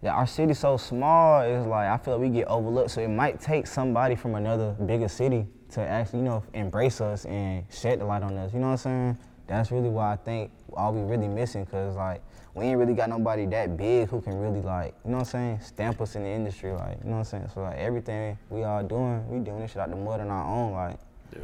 Yeah, 0.03 0.15
our 0.15 0.27
city's 0.27 0.59
so 0.59 0.75
small. 0.75 1.43
It's 1.43 1.65
like 1.65 1.87
I 1.87 1.95
feel 1.97 2.17
like 2.17 2.29
we 2.29 2.29
get 2.29 2.49
overlooked. 2.49 2.91
So 2.91 2.99
it 2.99 3.07
might 3.07 3.39
take 3.39 3.65
somebody 3.65 4.15
from 4.15 4.35
another 4.35 4.71
bigger 4.85 5.07
city 5.07 5.47
to 5.69 5.81
actually, 5.81 6.19
you 6.19 6.25
know, 6.25 6.43
embrace 6.53 6.99
us 6.99 7.23
and 7.23 7.63
shed 7.71 8.01
the 8.01 8.05
light 8.05 8.21
on 8.21 8.37
us. 8.37 8.53
You 8.53 8.59
know 8.59 8.67
what 8.67 8.71
I'm 8.73 8.77
saying? 8.77 9.17
That's 9.47 9.71
really 9.71 9.87
why 9.87 10.11
I 10.11 10.15
think 10.17 10.51
all 10.73 10.93
we 10.93 11.01
really 11.01 11.29
missing, 11.29 11.65
cause 11.65 11.95
like 11.95 12.21
we 12.53 12.65
ain't 12.65 12.79
really 12.79 12.93
got 12.93 13.09
nobody 13.09 13.45
that 13.45 13.77
big 13.77 14.09
who 14.09 14.19
can 14.19 14.37
really 14.39 14.59
like, 14.59 14.93
you 15.05 15.11
know 15.11 15.17
what 15.17 15.27
I'm 15.27 15.31
saying, 15.31 15.59
stamp 15.61 16.01
us 16.01 16.15
in 16.15 16.23
the 16.23 16.29
industry. 16.29 16.73
Like, 16.73 16.97
you 17.01 17.09
know 17.09 17.11
what 17.11 17.17
I'm 17.19 17.23
saying? 17.23 17.49
So 17.53 17.61
like 17.61 17.77
everything 17.77 18.37
we 18.49 18.63
all 18.63 18.83
doing, 18.83 19.25
we 19.29 19.39
doing 19.39 19.61
this 19.61 19.71
shit 19.71 19.81
out 19.81 19.89
the 19.89 19.95
mud 19.95 20.19
on 20.19 20.29
our 20.29 20.45
own. 20.45 20.73
Like, 20.73 20.99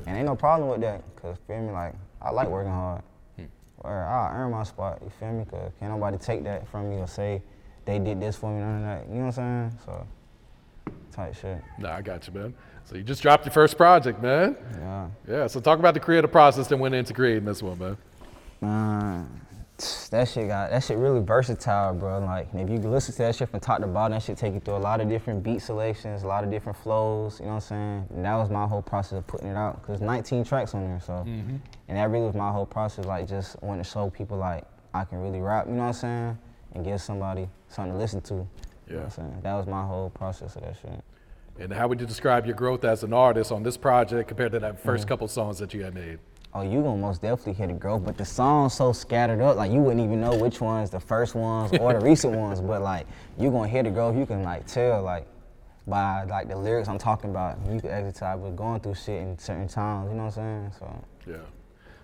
And 0.06 0.18
ain't 0.18 0.25
no 0.25 0.36
problem 0.36 0.70
with 0.70 0.82
that, 0.82 1.01
cause 1.16 1.38
feel 1.48 1.62
me, 1.62 1.72
like 1.72 1.96
I 2.22 2.32
like 2.32 2.50
working 2.50 2.74
hard. 2.74 3.04
Hmm. 3.38 3.46
Or 3.80 4.04
I 4.04 4.36
earn 4.36 4.51
my 4.51 4.63
spot, 4.63 5.00
you 5.01 5.10
feel 5.18 5.32
me? 5.32 5.46
Cause 5.50 5.72
can't 5.80 5.94
nobody 5.94 6.18
take 6.18 6.44
that 6.44 6.68
from 6.68 6.89
me 6.89 6.98
or 6.98 7.08
say 7.08 7.42
they 7.89 8.00
did 8.00 8.19
this 8.22 8.36
for 8.36 8.51
me, 8.51 8.60
that. 8.84 9.08
You 9.10 9.15
know 9.15 9.25
what 9.27 9.38
I'm 9.39 9.72
saying? 9.72 9.79
So 9.86 10.08
type 11.12 11.36
shit. 11.36 11.62
Nah, 11.77 11.96
I 11.96 12.01
got 12.01 12.27
you, 12.27 12.34
man. 12.34 12.53
So 12.86 12.96
you 12.96 13.03
just 13.03 13.22
dropped 13.22 13.46
your 13.46 13.51
first 13.53 13.77
project, 13.77 14.22
man. 14.22 14.55
Yeah. 14.79 15.08
Yeah. 15.27 15.48
So 15.48 15.60
talk 15.60 15.79
about 15.79 15.93
the 15.93 16.00
creative 16.00 16.31
process 16.31 16.67
that 16.67 16.77
went 16.77 16.96
into 16.96 17.13
creating 17.13 17.46
this 17.46 17.62
one, 17.63 17.98
man. 18.62 19.29
That 20.12 20.27
shit 20.27 20.50
got 20.50 20.72
that 20.72 20.84
shit 20.84 20.98
really 20.98 21.22
versatile, 21.22 21.93
bro. 21.93 22.19
Like 22.19 22.50
if 22.53 22.69
you 22.69 22.79
listen 22.79 23.13
to 23.13 23.19
that 23.19 23.34
shit 23.36 23.48
from 23.48 23.62
top 23.62 23.79
to 23.79 23.88
bottom, 23.88 24.12
that 24.12 24.24
shit 24.24 24.38
take 24.38 24.53
you 24.53 24.60
through 24.60 24.75
a 24.75 24.77
lot 24.77 25.00
of 25.00 25.08
different 25.08 25.41
beat 25.41 25.62
selections, 25.62 26.24
a 26.24 26.27
lot 26.27 26.43
of 26.43 26.51
different 26.51 26.77
flows. 26.79 27.39
You 27.39 27.46
know 27.46 27.51
what 27.51 27.55
I'm 27.55 27.62
saying? 27.62 28.05
And 28.15 28.25
that 28.25 28.36
was 28.36 28.50
my 28.50 28.67
whole 28.67 28.81
process 28.81 29.19
of 29.19 29.27
putting 29.27 29.48
it 29.48 29.55
out. 29.55 29.81
Cause 29.88 30.01
19 30.01 30.43
tracks 30.43 30.74
on 30.75 30.84
there, 30.84 31.00
so 31.00 31.13
Mhm. 31.25 31.60
and 31.88 31.98
that 31.98 32.10
really 32.10 32.25
was 32.25 32.36
my 32.36 32.51
whole 32.51 32.65
process. 32.65 33.05
Like 33.05 33.29
just 33.29 33.55
wanting 33.63 33.81
to 33.86 33.89
show 33.89 34.10
people 34.10 34.36
like 34.36 34.65
I 34.93 35.05
can 35.05 35.22
really 35.22 35.39
rap. 35.39 35.67
You 35.67 35.74
know 35.75 35.84
what 35.84 35.88
I'm 35.88 35.93
saying? 35.93 36.38
And 36.75 36.83
give 36.85 37.01
somebody 37.01 37.49
something 37.69 37.93
to 37.93 37.97
listen 37.97 38.21
to. 38.21 38.33
You 38.88 38.95
know 38.97 39.07
Yeah. 39.17 39.23
That 39.43 39.53
was 39.55 39.67
my 39.67 39.83
whole 39.85 40.09
process 40.09 40.55
of 40.55 40.63
that 40.63 40.75
shit. 40.81 41.03
And 41.59 41.73
how 41.73 41.88
would 41.88 41.99
you 41.99 42.07
describe 42.07 42.45
your 42.45 42.55
growth 42.55 42.83
as 42.85 43.03
an 43.03 43.11
artist 43.13 43.51
on 43.51 43.63
this 43.63 43.75
project 43.77 44.27
compared 44.27 44.51
to 44.53 44.59
that 44.59 44.79
1st 44.79 45.05
Mhm. 45.05 45.09
couple 45.09 45.27
songs 45.27 45.57
that 45.59 45.73
you 45.73 45.83
had 45.83 45.93
made? 45.93 46.19
Oh, 46.53 46.61
you 46.61 46.81
gonna 46.81 46.97
most 46.97 47.21
definitely 47.21 47.53
hear 47.53 47.67
the 47.67 47.73
growth, 47.73 48.03
but 48.03 48.17
the 48.17 48.25
songs 48.25 48.73
so 48.73 48.91
scattered 48.91 49.39
up, 49.41 49.55
like 49.57 49.71
you 49.71 49.81
wouldn't 49.81 50.01
even 50.03 50.19
know 50.21 50.35
which 50.35 50.61
ones 50.61 50.89
the 50.89 50.99
first 50.99 51.35
ones 51.35 51.71
or 51.77 51.93
the 51.93 51.99
recent 52.05 52.35
ones. 52.35 52.59
But 52.61 52.81
like 52.81 53.05
you 53.38 53.51
gonna 53.51 53.67
hear 53.67 53.83
the 53.83 53.91
growth, 53.91 54.15
you 54.15 54.25
can 54.25 54.41
like 54.43 54.65
tell 54.65 55.03
like 55.03 55.27
by 55.85 56.23
like 56.23 56.47
the 56.47 56.55
lyrics 56.55 56.88
I'm 56.88 56.97
talking 56.97 57.29
about. 57.29 57.57
You 57.69 57.79
can 57.79 58.11
tell 58.13 58.38
we're 58.38 58.51
going 58.51 58.79
through 58.79 58.95
shit 58.95 59.21
in 59.21 59.38
certain 59.38 59.67
times. 59.67 60.09
You 60.09 60.15
know 60.17 60.25
what 60.25 60.38
I'm 60.38 60.71
saying? 60.71 60.71
So 60.79 61.31
Yeah. 61.31 61.38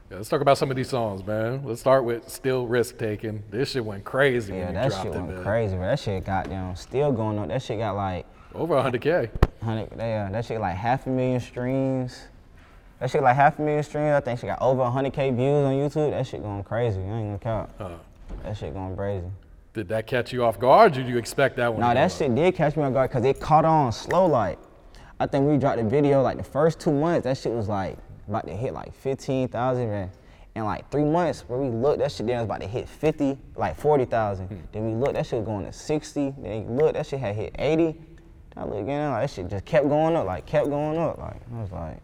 Yeah, 0.09 0.17
let's 0.17 0.29
talk 0.29 0.41
about 0.41 0.57
some 0.57 0.69
of 0.69 0.77
these 0.77 0.89
songs, 0.89 1.25
man. 1.25 1.63
Let's 1.65 1.81
start 1.81 2.03
with 2.03 2.29
Still 2.29 2.67
Risk 2.67 2.97
Taking. 2.99 3.41
This 3.49 3.71
shit 3.71 3.83
went 3.83 4.03
crazy 4.03 4.53
yeah, 4.53 4.59
when 4.65 4.67
you 4.67 4.73
that 4.75 4.89
dropped 4.89 5.03
shit 5.03 5.15
it, 5.15 5.17
went 5.19 5.33
man. 5.33 5.43
crazy, 5.43 5.75
bro. 5.75 5.85
That 5.87 5.99
shit 5.99 6.25
got 6.25 6.47
down, 6.49 6.75
still 6.75 7.11
going 7.11 7.39
up. 7.39 7.47
That 7.47 7.61
shit 7.63 7.79
got 7.79 7.95
like 7.95 8.25
Over 8.53 8.75
100K. 8.75 9.29
hundred. 9.63 9.89
Yeah, 9.97 10.29
that 10.29 10.45
shit 10.45 10.59
like 10.61 10.75
half 10.75 11.07
a 11.07 11.09
million 11.09 11.39
streams. 11.39 12.21
That 12.99 13.09
shit 13.09 13.23
like 13.23 13.35
half 13.35 13.57
a 13.57 13.61
million 13.63 13.83
streams. 13.83 14.13
I 14.13 14.19
think 14.19 14.39
she 14.39 14.45
got 14.45 14.61
over 14.61 14.83
100k 14.83 15.35
views 15.35 15.65
on 15.65 15.73
YouTube. 15.73 16.11
That 16.11 16.25
shit 16.27 16.41
going 16.43 16.63
crazy. 16.63 16.99
I 16.99 17.03
ain't 17.03 17.27
gonna 17.27 17.39
count. 17.39 17.69
Uh-huh. 17.79 17.95
That 18.43 18.57
shit 18.57 18.73
going 18.75 18.95
crazy. 18.95 19.25
Did 19.73 19.89
that 19.89 20.05
catch 20.07 20.31
you 20.31 20.45
off 20.45 20.59
guard? 20.59 20.93
Did 20.93 21.07
you 21.07 21.17
expect 21.17 21.57
that 21.57 21.73
one? 21.73 21.81
No, 21.81 21.93
that 21.93 22.11
shit 22.11 22.33
did 22.35 22.55
catch 22.55 22.77
me 22.77 22.83
off 22.83 22.93
guard 22.93 23.09
because 23.09 23.25
it 23.25 23.39
caught 23.41 23.65
on 23.65 23.91
slow. 23.91 24.27
Like, 24.27 24.59
I 25.19 25.25
think 25.25 25.47
we 25.49 25.57
dropped 25.57 25.77
the 25.77 25.83
video 25.83 26.21
like 26.21 26.37
the 26.37 26.43
first 26.43 26.79
two 26.79 26.93
months. 26.93 27.23
That 27.25 27.37
shit 27.37 27.51
was 27.51 27.67
like 27.67 27.97
about 28.27 28.47
to 28.47 28.55
hit 28.55 28.73
like 28.73 28.93
15,000, 28.93 29.89
man. 29.89 30.11
In 30.55 30.63
like 30.63 30.89
three 30.89 31.03
months, 31.03 31.43
where 31.47 31.59
we 31.59 31.69
looked, 31.69 31.99
that 31.99 32.11
shit 32.11 32.27
then 32.27 32.37
was 32.37 32.45
about 32.45 32.61
to 32.61 32.67
hit 32.67 32.87
50, 32.87 33.37
like 33.57 33.77
40,000. 33.77 34.47
Hmm. 34.47 34.55
Then 34.71 34.85
we 34.85 34.93
looked, 34.93 35.15
that 35.15 35.25
shit 35.25 35.39
was 35.39 35.45
going 35.45 35.65
to 35.65 35.73
60. 35.73 36.33
Then 36.37 36.67
we 36.67 36.81
looked, 36.81 36.93
that 36.93 37.05
shit 37.05 37.19
had 37.19 37.35
hit 37.35 37.55
80. 37.59 37.83
Then 37.83 37.97
I 38.55 38.63
looked 38.63 38.81
again, 38.81 39.11
like 39.11 39.23
that 39.23 39.29
shit 39.29 39.49
just 39.49 39.65
kept 39.65 39.89
going 39.89 40.15
up, 40.15 40.25
like 40.25 40.45
kept 40.45 40.69
going 40.69 40.97
up. 40.97 41.17
Like 41.17 41.41
I 41.53 41.61
was 41.61 41.71
like, 41.71 41.97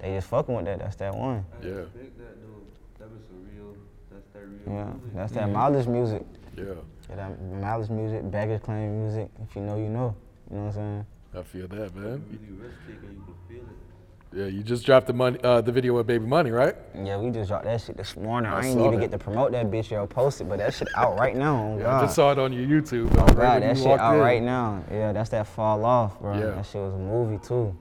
they 0.00 0.14
just 0.14 0.28
fucking 0.28 0.54
with 0.54 0.64
that. 0.66 0.78
That's 0.78 0.96
that 0.96 1.14
one. 1.14 1.44
Yeah. 1.62 1.70
Expect 1.70 2.18
that 2.18 2.42
though. 2.42 2.62
That 2.98 3.10
was 3.10 3.22
some 3.26 3.46
real. 3.52 3.76
That's 4.10 4.28
that 4.32 4.40
real. 4.46 4.60
Yeah, 4.66 4.84
music. 4.84 5.14
that's 5.14 5.32
that 5.32 5.50
mileage 5.50 5.86
music. 5.86 6.22
Yeah. 6.56 6.64
Yeah, 7.08 7.16
that 7.16 7.42
mileage 7.42 7.90
music, 7.90 8.30
baggage 8.30 8.62
claim 8.62 9.00
music. 9.00 9.28
If 9.42 9.56
you 9.56 9.62
know, 9.62 9.76
you 9.76 9.88
know. 9.88 10.14
You 10.50 10.56
know 10.56 10.64
what 10.64 10.68
I'm 10.68 10.72
saying? 10.74 11.06
I 11.34 11.42
feel 11.42 11.68
that, 11.68 11.94
man. 11.94 12.22
Really 12.30 12.52
risk 12.60 12.76
taking, 12.86 13.10
you 13.10 13.24
can 13.24 13.34
feel 13.48 13.62
it. 13.62 13.91
Yeah, 14.34 14.46
you 14.46 14.62
just 14.62 14.86
dropped 14.86 15.06
the 15.06 15.12
money, 15.12 15.38
uh, 15.44 15.60
the 15.60 15.72
video 15.72 15.94
with 15.94 16.06
Baby 16.06 16.24
Money, 16.26 16.50
right? 16.50 16.74
Yeah, 16.94 17.18
we 17.18 17.30
just 17.30 17.48
dropped 17.48 17.64
that 17.64 17.80
shit 17.82 17.96
this 17.98 18.16
morning. 18.16 18.50
I 18.50 18.60
I, 18.60 18.64
ain't 18.66 18.78
even 18.80 18.92
that. 18.92 19.00
get 19.00 19.10
to 19.12 19.18
promote 19.18 19.52
that 19.52 19.66
bitch 19.70 19.92
or 19.92 20.06
post 20.06 20.40
it, 20.40 20.48
but 20.48 20.58
that 20.58 20.72
shit 20.72 20.88
out 20.96 21.18
right 21.18 21.36
now. 21.36 21.72
Oh 21.74 21.76
Yeah, 21.76 21.82
God. 21.84 21.98
I 21.98 22.04
just 22.06 22.16
saw 22.16 22.32
it 22.32 22.38
on 22.38 22.52
your 22.52 22.64
YouTube. 22.66 23.10
Oh 23.18 23.24
right 23.26 23.36
God, 23.36 23.62
that 23.62 23.76
you 23.76 23.82
shit 23.82 23.98
out 24.00 24.14
in. 24.14 24.20
right 24.20 24.42
now. 24.42 24.82
Yeah, 24.90 25.12
that's 25.12 25.28
that 25.30 25.46
fall 25.46 25.84
off, 25.84 26.18
bro. 26.18 26.32
Yeah. 26.38 26.46
That 26.54 26.64
shit 26.66 26.80
was 26.80 26.94
a 26.94 26.98
movie 26.98 27.38
too. 27.46 27.76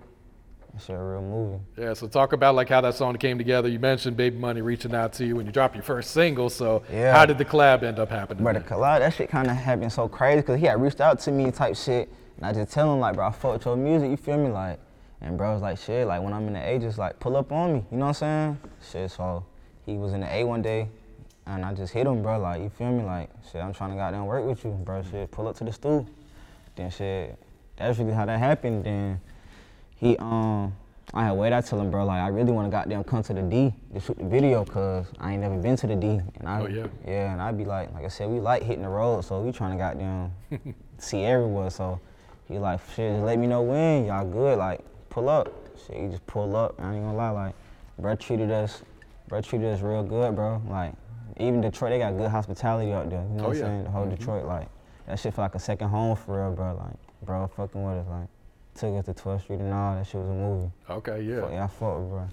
That 0.73 0.81
shit 0.81 0.95
a 0.97 0.99
real 1.01 1.21
movie. 1.21 1.63
Yeah, 1.77 1.93
so 1.93 2.07
talk 2.07 2.33
about 2.33 2.55
like 2.55 2.67
how 2.67 2.81
that 2.81 2.95
song 2.95 3.15
came 3.17 3.37
together. 3.37 3.69
You 3.69 3.79
mentioned 3.79 4.17
Baby 4.17 4.37
Money 4.37 4.61
reaching 4.61 4.93
out 4.93 5.13
to 5.13 5.25
you 5.25 5.37
when 5.37 5.45
you 5.45 5.53
dropped 5.53 5.75
your 5.75 5.83
first 5.83 6.11
single. 6.11 6.49
So 6.49 6.83
Yeah. 6.91 7.13
how 7.15 7.25
did 7.25 7.37
the 7.37 7.45
collab 7.45 7.83
end 7.83 7.97
up 7.97 8.09
happening? 8.09 8.43
But 8.43 8.53
the 8.55 8.59
collab, 8.61 8.99
that 8.99 9.13
shit 9.13 9.29
kind 9.29 9.49
of 9.49 9.55
happened 9.55 9.93
so 9.93 10.09
crazy 10.09 10.41
because 10.41 10.59
he 10.59 10.65
had 10.65 10.81
reached 10.81 10.99
out 10.99 11.17
to 11.21 11.31
me 11.31 11.49
type 11.51 11.77
shit, 11.77 12.09
and 12.35 12.45
I 12.45 12.51
just 12.51 12.73
tell 12.73 12.93
him 12.93 12.99
like, 12.99 13.15
bro, 13.15 13.27
I 13.27 13.31
fuck 13.31 13.53
with 13.53 13.65
your 13.65 13.77
music. 13.77 14.09
You 14.11 14.17
feel 14.17 14.37
me, 14.37 14.49
like, 14.49 14.79
and 15.21 15.37
bro 15.37 15.53
was 15.53 15.61
like, 15.61 15.77
shit, 15.77 16.07
like 16.07 16.21
when 16.21 16.33
I'm 16.33 16.47
in 16.47 16.53
the 16.53 16.59
A, 16.67 16.79
just 16.79 16.97
like 16.97 17.19
pull 17.19 17.37
up 17.37 17.51
on 17.51 17.73
me. 17.73 17.85
You 17.91 17.97
know 17.97 18.07
what 18.07 18.21
I'm 18.23 18.57
saying? 18.57 18.59
Shit, 18.91 19.11
so 19.11 19.45
he 19.85 19.97
was 19.97 20.13
in 20.13 20.21
the 20.21 20.33
A 20.33 20.43
one 20.43 20.61
day, 20.61 20.89
and 21.45 21.63
I 21.65 21.73
just 21.73 21.93
hit 21.93 22.07
him, 22.07 22.21
bro. 22.23 22.39
Like, 22.39 22.61
you 22.61 22.69
feel 22.69 22.91
me, 22.91 23.03
like, 23.03 23.29
shit, 23.51 23.61
I'm 23.61 23.73
trying 23.73 23.91
to 23.91 23.95
goddamn 23.95 24.25
work 24.25 24.45
with 24.45 24.63
you, 24.63 24.71
bro. 24.71 25.03
Shit, 25.03 25.29
pull 25.31 25.47
up 25.47 25.55
to 25.57 25.63
the 25.63 25.71
stool. 25.71 26.07
Then 26.75 26.89
shit, 26.89 27.37
that's 27.75 27.97
really 27.99 28.13
how 28.13 28.25
that 28.25 28.39
happened. 28.39 28.83
Then 28.85 29.21
he 29.95 30.17
um. 30.17 30.75
I 31.13 31.25
had 31.25 31.33
waited. 31.33 31.55
I 31.57 31.59
tell 31.59 31.81
him, 31.81 31.91
bro, 31.91 32.05
like 32.05 32.21
I 32.21 32.29
really 32.29 32.53
want 32.53 32.67
to 32.67 32.71
goddamn 32.71 33.03
come 33.03 33.21
to 33.23 33.33
the 33.33 33.41
D 33.41 33.73
to 33.93 33.99
shoot 33.99 34.17
the 34.17 34.23
video, 34.23 34.63
cause 34.63 35.07
I 35.19 35.33
ain't 35.33 35.41
never 35.41 35.57
been 35.57 35.75
to 35.75 35.87
the 35.87 35.95
D. 35.97 36.07
And 36.07 36.47
I, 36.47 36.61
Oh, 36.61 36.67
yeah. 36.67 36.87
yeah, 37.05 37.33
and 37.33 37.41
I'd 37.41 37.57
be 37.57 37.65
like, 37.65 37.93
like 37.93 38.05
I 38.05 38.07
said, 38.07 38.29
we 38.29 38.39
like 38.39 38.63
hitting 38.63 38.83
the 38.83 38.87
road, 38.87 39.25
so 39.25 39.41
we 39.41 39.51
trying 39.51 39.71
to 39.71 39.77
goddamn 39.77 40.31
see 40.99 41.25
everywhere. 41.25 41.69
So 41.69 41.99
he 42.47 42.59
like, 42.59 42.79
shit, 42.95 43.11
just 43.11 43.25
let 43.25 43.37
me 43.39 43.47
know 43.47 43.61
when 43.61 44.05
y'all 44.05 44.23
good. 44.25 44.57
Like, 44.57 44.85
pull 45.11 45.29
up. 45.29 45.53
Shit, 45.85 45.97
you 45.97 46.09
just 46.09 46.25
pull 46.25 46.55
up. 46.55 46.73
I 46.79 46.95
ain't 46.95 47.03
gonna 47.03 47.15
lie, 47.15 47.29
like, 47.29 47.55
bro 47.99 48.15
treated 48.15 48.49
us, 48.49 48.81
bro 49.27 49.41
treated 49.41 49.71
us 49.71 49.81
real 49.81 50.03
good, 50.03 50.35
bro. 50.35 50.59
Like, 50.67 50.93
even 51.37 51.61
Detroit, 51.61 51.91
they 51.91 51.99
got 51.99 52.17
good 52.17 52.31
hospitality 52.31 52.91
out 52.93 53.09
there. 53.11 53.21
You 53.21 53.29
know 53.37 53.43
Oh, 53.45 53.47
what. 53.49 53.57
I'm 53.57 53.63
saying? 53.63 53.83
The 53.83 53.89
whole 53.91 54.05
Mhm. 54.05 54.17
Detroit, 54.17 54.45
like, 54.45 54.67
that 55.05 55.19
shit 55.19 55.33
feel 55.35 55.43
like 55.45 55.53
a 55.55 55.59
second 55.59 55.89
home 55.89 56.15
for 56.15 56.41
real, 56.41 56.55
bro. 56.55 56.73
Like, 56.75 56.97
bro, 57.23 57.47
fucking 57.47 57.83
with 57.83 57.97
us, 57.97 58.07
like, 58.09 58.27
took 58.73 58.95
us 58.97 59.05
to 59.05 59.13
12th 59.13 59.41
Street 59.43 59.59
and 59.59 59.73
all. 59.73 59.95
That 59.95 60.05
shit 60.07 60.19
was 60.21 60.29
a 60.29 60.33
movie. 60.33 60.71
Okay, 60.89 61.21
yeah. 61.21 61.41
Fuck, 61.41 61.51
yeah, 61.51 61.63
I 61.63 61.67
fuck 61.67 61.97
bro. 61.97 62.27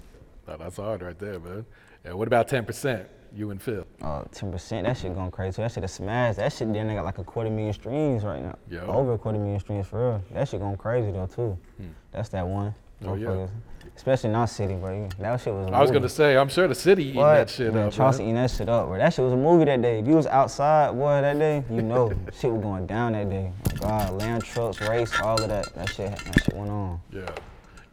No, 0.47 0.57
that's 0.57 0.77
hard 0.77 1.01
right 1.03 1.19
there, 1.19 1.39
man. 1.39 1.65
And 2.05 2.17
what 2.17 2.27
about 2.27 2.47
10%? 2.47 3.07
You 3.33 3.51
and 3.51 3.61
Phil. 3.61 3.85
Uh, 4.01 4.23
10%, 4.31 4.83
that 4.83 4.97
shit 4.97 5.13
going 5.13 5.29
crazy. 5.31 5.61
That 5.61 5.71
shit 5.71 5.83
a 5.83 5.87
smash. 5.87 6.37
That 6.37 6.53
shit 6.53 6.71
then 6.71 6.87
they 6.87 6.95
got 6.95 7.03
like 7.03 7.17
a 7.17 7.23
quarter 7.23 7.49
million 7.49 7.73
streams 7.73 8.23
right 8.23 8.41
now. 8.41 8.57
Yo. 8.69 8.85
Over 8.87 9.13
a 9.13 9.17
quarter 9.17 9.37
million 9.37 9.59
streams 9.59 9.87
for 9.87 10.11
real. 10.11 10.23
That 10.31 10.47
shit 10.47 10.61
going 10.61 10.77
crazy 10.77 11.11
though 11.11 11.27
too. 11.27 11.57
Hmm. 11.77 11.87
That's 12.11 12.29
that 12.29 12.47
one. 12.47 12.73
Oh, 13.05 13.15
yeah. 13.15 13.47
Especially 13.95 14.29
in 14.29 14.35
our 14.35 14.47
city, 14.47 14.75
bro. 14.75 15.09
That 15.19 15.41
shit 15.41 15.53
was 15.53 15.69
I 15.73 15.81
was 15.81 15.91
gonna 15.91 16.07
say, 16.07 16.37
I'm 16.37 16.47
sure 16.47 16.67
the 16.69 16.75
city 16.75 17.03
eating 17.07 17.15
What? 17.15 17.33
that 17.35 17.49
shit 17.49 17.73
man, 17.73 17.87
up. 17.87 17.93
Charleston 17.93 18.25
eating 18.25 18.35
that 18.35 18.51
shit 18.51 18.69
up, 18.69 18.87
bro. 18.87 18.97
That 18.97 19.13
shit 19.13 19.25
was 19.25 19.33
a 19.33 19.37
movie 19.37 19.65
that 19.65 19.81
day. 19.81 19.99
If 19.99 20.07
you 20.07 20.15
was 20.15 20.27
outside, 20.27 20.93
boy, 20.93 21.19
that 21.21 21.37
day, 21.37 21.63
you 21.69 21.81
know, 21.81 22.13
shit 22.39 22.51
was 22.51 22.61
going 22.61 22.87
down 22.87 23.13
that 23.13 23.29
day. 23.29 23.51
Oh, 23.73 23.77
God, 23.81 24.13
land 24.21 24.43
trucks, 24.43 24.79
race, 24.81 25.11
all 25.19 25.41
of 25.41 25.49
that. 25.49 25.73
That 25.75 25.89
shit, 25.89 26.15
that 26.17 26.43
shit 26.43 26.55
went 26.55 26.69
on. 26.71 27.01
Yeah. 27.11 27.29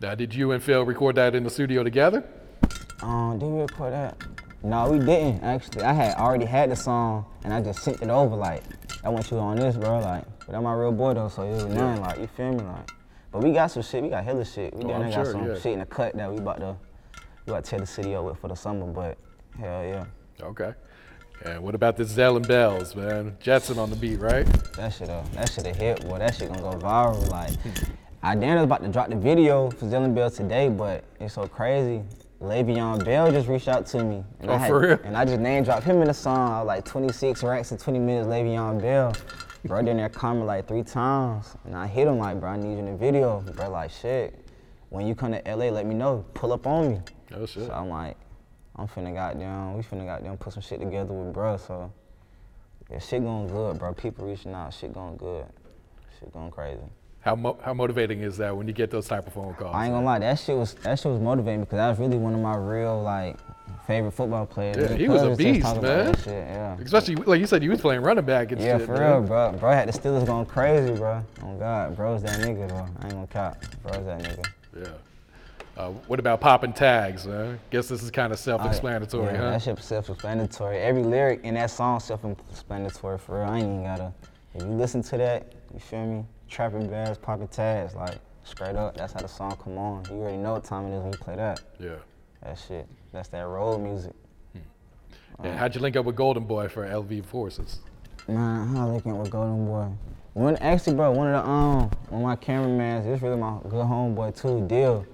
Now, 0.00 0.14
did 0.14 0.34
you 0.34 0.52
and 0.52 0.62
Phil 0.62 0.84
record 0.84 1.16
that 1.16 1.34
in 1.34 1.42
the 1.42 1.50
studio 1.50 1.82
together? 1.82 2.22
Um, 3.02 3.38
did 3.38 3.46
we 3.46 3.62
record 3.62 3.92
that? 3.92 4.16
No, 4.66 4.90
we 4.90 4.98
didn't 4.98 5.44
actually. 5.44 5.82
I 5.84 5.92
had 5.92 6.16
already 6.16 6.44
had 6.44 6.72
the 6.72 6.76
song 6.76 7.24
and 7.44 7.54
I 7.54 7.60
just 7.60 7.84
sent 7.84 8.02
it 8.02 8.10
over 8.10 8.34
like, 8.34 8.64
I 9.04 9.08
want 9.08 9.30
you 9.30 9.38
on 9.38 9.56
this, 9.56 9.76
bro. 9.76 10.00
Like, 10.00 10.24
but 10.44 10.56
I'm 10.56 10.64
my 10.64 10.74
real 10.74 10.90
boy 10.90 11.14
though, 11.14 11.28
so 11.28 11.42
it 11.42 11.52
was 11.52 11.66
nothing. 11.66 12.02
Like, 12.02 12.18
you 12.18 12.26
feel 12.26 12.50
me? 12.52 12.64
Like, 12.64 12.90
but 13.30 13.44
we 13.44 13.52
got 13.52 13.70
some 13.70 13.82
shit. 13.82 14.02
We 14.02 14.08
got 14.08 14.24
hella 14.24 14.44
shit. 14.44 14.74
We 14.74 14.84
Oh, 14.84 14.88
down 14.88 15.02
I'm 15.02 15.10
there 15.10 15.18
got 15.18 15.24
sure, 15.26 15.32
some 15.32 15.46
yeah. 15.46 15.54
shit 15.54 15.72
in 15.74 15.78
the 15.78 15.86
cut 15.86 16.16
that 16.16 16.28
we 16.32 16.38
about 16.38 16.58
to, 16.58 16.76
we 17.46 17.52
about 17.52 17.64
to 17.64 17.70
tear 17.70 17.78
the 17.78 17.86
city 17.86 18.16
up 18.16 18.24
with 18.24 18.38
for 18.38 18.48
the 18.48 18.56
summer. 18.56 18.86
But 18.86 19.18
hell 19.56 19.84
yeah, 19.84 20.04
Okay. 20.42 20.74
And 21.44 21.62
what 21.62 21.76
about 21.76 21.96
the 21.96 22.02
Zelle 22.02 22.36
N 22.36 22.42
Bells, 22.42 22.96
man? 22.96 23.36
Jetson 23.40 23.78
on 23.78 23.90
the 23.90 23.96
beat, 23.96 24.18
right? 24.18 24.46
that 24.74 24.92
shit 24.94 25.08
uh, 25.08 25.22
that 25.34 25.48
shit 25.52 25.66
a 25.66 25.72
hit, 25.72 26.04
boy. 26.08 26.18
That 26.18 26.34
shit 26.34 26.48
gonna 26.48 26.62
go 26.62 26.76
viral. 26.76 27.28
Like, 27.30 27.52
I 28.22 28.34
damn 28.34 28.56
was 28.56 28.64
about 28.64 28.82
to 28.82 28.88
drop 28.88 29.10
the 29.10 29.16
video 29.16 29.70
for 29.70 29.86
Zelle 29.86 30.02
N 30.02 30.12
Bells 30.14 30.36
today, 30.36 30.68
but 30.70 31.04
it's 31.20 31.34
so 31.34 31.46
crazy. 31.46 32.02
Le'Veon 32.40 33.04
Bell 33.04 33.32
just 33.32 33.48
reached 33.48 33.68
out 33.68 33.86
to 33.86 34.04
me. 34.04 34.24
And 34.40 34.50
Oh, 34.50 34.54
I 34.54 34.58
had, 34.58 34.68
for 34.68 34.80
real? 34.80 34.98
And 35.04 35.16
I 35.16 35.24
just 35.24 35.40
name 35.40 35.64
dropped 35.64 35.84
him 35.84 36.00
in 36.00 36.08
the 36.08 36.14
song. 36.14 36.52
I 36.52 36.58
was 36.60 36.66
like 36.66 36.84
26 36.84 37.42
racks 37.42 37.72
in 37.72 37.78
20 37.78 37.98
minutes, 37.98 38.28
Le'Veon 38.28 38.80
Bell. 38.80 39.14
Bro, 39.64 39.84
then 39.84 39.96
there 39.96 40.08
comment 40.08 40.46
like 40.46 40.68
three 40.68 40.82
times. 40.82 41.56
And 41.64 41.74
I 41.74 41.86
hit 41.86 42.06
him 42.06 42.18
like, 42.18 42.38
bro, 42.38 42.50
I 42.50 42.56
need 42.56 42.72
you 42.72 42.78
in 42.78 42.86
the 42.86 42.96
video. 42.96 43.40
Bro, 43.40 43.70
like, 43.70 43.90
shit. 43.90 44.38
When 44.90 45.06
you 45.06 45.14
come 45.14 45.32
to 45.32 45.42
LA, 45.46 45.70
let 45.70 45.86
me 45.86 45.94
know. 45.94 46.24
Pull 46.34 46.52
up 46.52 46.66
on 46.66 46.88
me. 46.90 47.00
Oh, 47.34 47.46
shit. 47.46 47.66
So 47.66 47.72
I'm 47.72 47.88
like, 47.88 48.16
I'm 48.78 48.86
finna 48.86 49.14
goddamn, 49.14 49.74
we 49.74 49.82
finna 49.82 50.04
goddamn 50.04 50.36
put 50.36 50.52
some 50.52 50.62
shit 50.62 50.80
together 50.80 51.12
with 51.12 51.32
bro. 51.32 51.56
So 51.56 51.90
yeah, 52.90 52.98
shit 52.98 53.22
going 53.22 53.48
good, 53.48 53.78
bro. 53.78 53.94
People 53.94 54.26
reaching 54.26 54.52
out, 54.52 54.74
shit 54.74 54.92
going 54.92 55.16
good. 55.16 55.46
Shit 56.20 56.30
going 56.32 56.50
crazy. 56.50 56.80
How, 57.26 57.34
mo- 57.34 57.58
how 57.60 57.74
motivating 57.74 58.20
is 58.20 58.36
that 58.36 58.56
when 58.56 58.68
you 58.68 58.72
get 58.72 58.88
those 58.92 59.08
type 59.08 59.26
of 59.26 59.32
phone 59.32 59.52
calls? 59.54 59.74
I 59.74 59.86
ain't 59.86 59.92
gonna 59.94 60.06
lie, 60.06 60.20
that 60.20 60.38
shit 60.38 60.56
was 60.56 60.74
that 60.74 60.96
shit 60.96 61.10
was 61.10 61.20
motivating 61.20 61.62
because 61.62 61.78
that 61.78 61.88
was 61.88 61.98
really 61.98 62.18
one 62.18 62.32
of 62.34 62.38
my 62.38 62.56
real 62.56 63.02
like 63.02 63.36
favorite 63.84 64.12
football 64.12 64.46
players. 64.46 64.76
Yeah, 64.92 64.96
he 64.96 65.08
was 65.08 65.22
a 65.22 65.34
beast, 65.34 65.82
man. 65.82 66.14
shit, 66.18 66.26
yeah. 66.28 66.76
Especially, 66.78 67.16
like 67.16 67.40
you 67.40 67.48
said, 67.48 67.64
you 67.64 67.70
was 67.70 67.80
playing 67.80 68.02
running 68.02 68.24
back 68.24 68.52
and 68.52 68.60
Yeah, 68.60 68.78
shit. 68.78 68.86
for 68.86 68.92
man. 68.92 69.10
real, 69.10 69.22
bro. 69.22 69.52
Bro 69.58 69.72
had 69.72 69.88
the 69.88 69.92
Steelers 69.92 70.24
going 70.24 70.46
crazy, 70.46 70.94
bro. 70.94 71.20
Oh 71.42 71.56
God, 71.56 71.96
bro's 71.96 72.22
that 72.22 72.38
nigga, 72.38 72.68
bro. 72.68 72.86
I 73.00 73.04
ain't 73.06 73.14
gonna 73.14 73.26
cap. 73.26 73.60
Bro's 73.82 74.06
that 74.06 74.22
nigga. 74.22 74.46
Yeah. 74.78 74.86
Uh, 75.76 75.90
what 76.06 76.20
about 76.20 76.40
popping 76.40 76.72
tags? 76.72 77.24
Huh? 77.24 77.54
Guess 77.70 77.88
this 77.88 78.04
is 78.04 78.10
kind 78.12 78.32
of 78.32 78.38
self-explanatory, 78.38 79.30
I, 79.30 79.32
yeah, 79.32 79.38
huh? 79.38 79.50
That 79.50 79.62
shit 79.62 79.82
self-explanatory. 79.82 80.78
Every 80.78 81.02
lyric 81.02 81.40
in 81.42 81.54
that 81.54 81.72
song 81.72 81.98
self-explanatory 81.98 83.18
for 83.18 83.40
real. 83.40 83.50
I 83.50 83.56
ain't 83.56 83.64
even 83.66 83.82
gotta. 83.82 84.12
If 84.54 84.62
you 84.62 84.68
listen 84.68 85.02
to 85.02 85.18
that, 85.18 85.52
you 85.72 85.80
feel 85.80 86.06
me? 86.06 86.24
Trapping 86.48 86.88
bears, 86.88 87.18
popping 87.18 87.48
tags, 87.48 87.94
like 87.94 88.18
straight 88.44 88.76
up. 88.76 88.96
That's 88.96 89.12
how 89.12 89.20
the 89.20 89.28
song 89.28 89.56
come 89.62 89.78
on. 89.78 90.04
You 90.10 90.16
already 90.16 90.36
know 90.36 90.54
what 90.54 90.64
time 90.64 90.86
it 90.86 90.96
is 90.96 91.02
when 91.02 91.12
you 91.12 91.18
play 91.18 91.36
that. 91.36 91.60
Yeah. 91.78 91.96
That 92.42 92.58
shit. 92.58 92.86
That's 93.12 93.28
that 93.30 93.46
road 93.46 93.78
music. 93.78 94.12
And 95.42 95.58
how'd 95.58 95.74
you 95.74 95.80
link 95.80 95.96
up 95.96 96.06
with 96.06 96.16
Goldenboy 96.16 96.70
for 96.70 96.86
LV 96.86 97.26
Forces? 97.26 97.80
Man, 98.26 98.68
how 98.68 98.88
I 98.88 98.92
link 98.92 99.06
up 99.06 99.16
with 99.16 99.30
Goldenboy? 99.30 99.94
One 100.32 100.56
actually, 100.56 100.94
bro, 100.96 101.12
one 101.12 101.32
of 101.32 101.44
the 101.44 101.50
um, 101.50 101.90
one 102.08 102.22
of 102.22 102.26
my 102.28 102.36
cameramans, 102.36 103.06
this 103.06 103.22
really 103.22 103.38
my 103.38 103.58
good 103.62 103.72
homeboy 103.72 104.38
too, 104.40 104.66
Deal. 104.66 105.06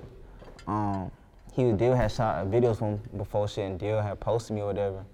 Um, 0.66 1.10
he 1.52 1.70
Deal 1.72 1.94
had 1.94 2.10
shot 2.10 2.46
videos 2.46 2.78
from 2.78 3.00
before 3.16 3.46
shit, 3.48 3.70
and 3.70 3.78
Deal 3.78 4.00
had 4.00 4.18
posted 4.20 4.56
me 4.56 4.62
or 4.62 4.66
whatever. 4.66 5.04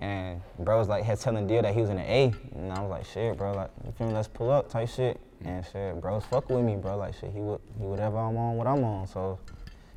And 0.00 0.42
bro 0.58 0.78
was 0.78 0.88
like 0.88 1.04
had 1.04 1.18
telling 1.18 1.46
Deal 1.46 1.62
that 1.62 1.74
he 1.74 1.80
was 1.80 1.90
in 1.90 1.96
the 1.96 2.02
A, 2.02 2.32
and 2.54 2.72
I 2.72 2.80
was 2.80 2.90
like, 2.90 3.06
shit, 3.06 3.36
bro, 3.36 3.52
like 3.52 3.70
you 3.84 3.92
feel 3.92 4.08
me? 4.08 4.12
Let's 4.14 4.28
pull 4.28 4.50
up, 4.50 4.68
type 4.68 4.88
shit. 4.88 5.18
And 5.44 5.64
shit, 5.70 6.00
bro's 6.00 6.24
fuck 6.24 6.48
with 6.50 6.64
me, 6.64 6.76
bro. 6.76 6.96
Like 6.96 7.14
shit, 7.14 7.30
he 7.32 7.40
would 7.40 7.60
he 7.78 7.84
whatever 7.84 8.18
I'm 8.18 8.36
on, 8.36 8.56
what 8.56 8.66
I'm 8.66 8.82
on. 8.84 9.06
So 9.06 9.38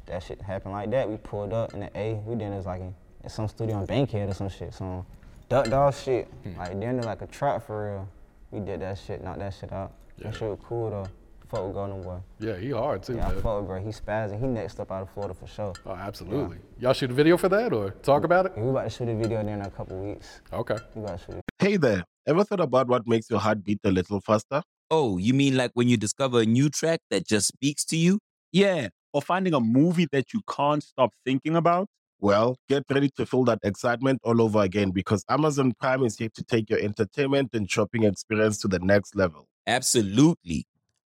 that 0.05 0.23
shit 0.23 0.41
happened 0.41 0.73
like 0.73 0.89
that. 0.91 1.09
We 1.09 1.17
pulled 1.17 1.53
up 1.53 1.73
in 1.73 1.81
the 1.81 1.97
A. 1.97 2.15
We 2.25 2.35
did 2.35 2.51
it 2.51 2.55
was 2.55 2.65
like 2.65 2.81
in, 2.81 2.93
in 3.23 3.29
some 3.29 3.47
studio 3.47 3.79
in 3.79 3.85
Bankhead 3.85 4.29
or 4.29 4.33
some 4.33 4.49
shit, 4.49 4.73
some 4.73 5.05
duck 5.47 5.69
dog 5.69 5.93
shit. 5.93 6.27
Hmm. 6.43 6.57
Like 6.57 6.79
then 6.79 6.99
it 6.99 7.05
like 7.05 7.21
a 7.21 7.27
trap 7.27 7.65
for 7.65 7.91
real. 7.91 8.09
We 8.51 8.59
did 8.59 8.81
that 8.81 8.97
shit, 8.97 9.23
knocked 9.23 9.39
that 9.39 9.53
shit 9.53 9.71
out. 9.71 9.93
That 10.19 10.33
shit 10.33 10.49
was 10.49 10.59
cool 10.63 10.89
though. 10.89 11.07
Fuck 11.49 11.65
with 11.67 11.75
Goldenboy. 11.75 12.21
Yeah, 12.39 12.57
he 12.57 12.69
hard 12.69 13.01
too, 13.01 13.15
Yeah, 13.15 13.27
I 13.27 13.33
man. 13.33 13.41
fuck 13.41 13.59
with 13.59 13.67
bro. 13.67 13.81
He 13.81 13.89
spazzing. 13.89 14.39
He 14.39 14.45
next 14.47 14.79
up 14.79 14.91
out 14.91 15.01
of 15.01 15.09
Florida 15.09 15.33
for 15.33 15.47
sure. 15.47 15.73
Oh, 15.85 15.91
absolutely. 15.95 16.57
Y'all 16.79 16.93
shoot 16.93 17.09
a 17.09 17.13
video 17.13 17.37
for 17.37 17.49
that 17.49 17.73
or 17.73 17.89
talk 18.03 18.23
about 18.23 18.45
it? 18.45 18.51
We 18.55 18.69
about 18.69 18.83
to 18.83 18.89
shoot 18.91 19.09
a 19.09 19.15
video 19.15 19.43
there 19.43 19.55
in 19.55 19.61
a 19.61 19.69
couple 19.71 19.97
weeks. 19.97 20.41
Okay. 20.53 20.77
We 20.93 21.01
about 21.01 21.19
to 21.19 21.25
shoot 21.25 21.35
it. 21.37 21.43
Hey 21.57 21.77
there, 21.77 22.03
ever 22.27 22.43
thought 22.43 22.59
about 22.59 22.87
what 22.87 23.07
makes 23.07 23.29
your 23.31 23.39
heart 23.39 23.63
beat 23.63 23.79
a 23.83 23.89
little 23.91 24.21
faster? 24.21 24.61
Oh, 24.91 25.17
you 25.17 25.33
mean 25.33 25.57
like 25.57 25.71
when 25.73 25.87
you 25.89 25.97
discover 25.97 26.41
a 26.41 26.45
new 26.45 26.69
track 26.69 26.99
that 27.09 27.27
just 27.27 27.47
speaks 27.47 27.83
to 27.85 27.97
you? 27.97 28.19
Yeah, 28.51 28.89
or 29.11 29.21
finding 29.23 29.53
a 29.55 29.59
movie 29.59 30.07
that 30.11 30.33
you 30.33 30.41
can't 30.47 30.83
stop 30.83 31.13
thinking 31.25 31.55
about? 31.55 31.87
Well, 32.21 32.57
get 32.67 32.83
ready 32.91 33.09
to 33.17 33.25
feel 33.25 33.43
that 33.45 33.59
excitement 33.63 34.19
all 34.23 34.41
over 34.41 34.59
again 34.61 34.91
because 34.91 35.23
Amazon 35.29 35.73
Prime 35.79 36.03
is 36.03 36.17
here 36.17 36.29
to 36.35 36.43
take 36.43 36.69
your 36.69 36.79
entertainment 36.79 37.49
and 37.53 37.69
shopping 37.69 38.03
experience 38.03 38.57
to 38.59 38.67
the 38.67 38.79
next 38.79 39.15
level. 39.15 39.47
Absolutely. 39.65 40.65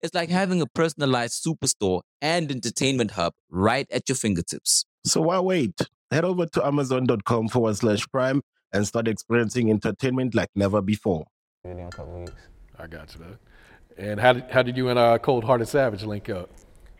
It's 0.00 0.14
like 0.14 0.28
having 0.30 0.60
a 0.62 0.66
personalized 0.66 1.44
superstore 1.44 2.02
and 2.22 2.50
entertainment 2.50 3.12
hub 3.12 3.32
right 3.50 3.86
at 3.90 4.08
your 4.08 4.16
fingertips. 4.16 4.84
So 5.04 5.22
why 5.22 5.40
wait? 5.40 5.74
Head 6.10 6.24
over 6.24 6.46
to 6.46 6.66
amazon.com 6.66 7.48
forward 7.48 7.76
slash 7.76 8.06
prime 8.08 8.42
and 8.72 8.86
start 8.86 9.08
experiencing 9.08 9.70
entertainment 9.70 10.34
like 10.34 10.50
never 10.54 10.80
before. 10.80 11.26
In 11.64 11.80
a 11.80 11.90
couple 11.90 12.20
weeks. 12.20 12.32
I 12.78 12.86
got 12.86 13.12
you, 13.14 13.20
man. 13.22 13.38
And 13.96 14.20
how 14.20 14.34
did, 14.34 14.50
how 14.50 14.62
did 14.62 14.76
you 14.76 14.88
and 14.88 14.98
uh, 14.98 15.18
Cold 15.18 15.42
Hearted 15.42 15.66
Savage 15.66 16.04
link 16.04 16.28
up? 16.30 16.48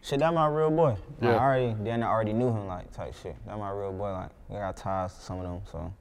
Shit, 0.03 0.19
that 0.19 0.35
my 0.35 0.47
real 0.47 0.71
boy. 0.71 0.97
Like, 1.21 1.31
I 1.31 1.39
already 1.39 1.77
then 1.81 2.03
I 2.03 2.09
already 2.09 2.33
knew 2.33 2.49
him 2.49 2.67
like 2.67 2.93
type 2.93 3.15
shit. 3.23 3.37
That 3.47 3.59
my 3.59 3.71
real 3.71 3.93
boy. 3.93 4.13
Like 4.13 4.31
we 4.49 4.57
got 4.57 4.77
ties 4.77 5.15
to 5.15 5.21
some 5.21 5.39
of 5.39 5.45
them, 5.45 5.61
so 5.71 5.93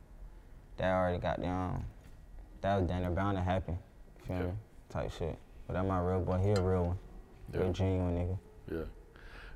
that 0.78 0.92
already 0.92 1.20
got 1.20 1.42
down. 1.42 1.86
That 2.62 2.80
was 2.80 2.88
down 2.88 3.02
there 3.02 3.12
bound 3.12 3.38
to 3.38 3.44
happen. 3.44 3.78
Feel 4.28 4.38
me? 4.38 4.52
Type 4.90 5.12
shit. 5.12 5.38
But 5.68 5.74
that 5.74 5.86
my 5.86 6.00
real 6.00 6.22
boy. 6.22 6.38
He 6.40 6.52
a 6.52 6.62
real 6.62 6.86
one. 6.86 6.98
Real 7.54 7.66
Yeah. 7.68 7.72
genuine 7.72 8.16
nigga. 8.16 8.38
Yeah. 8.72 8.84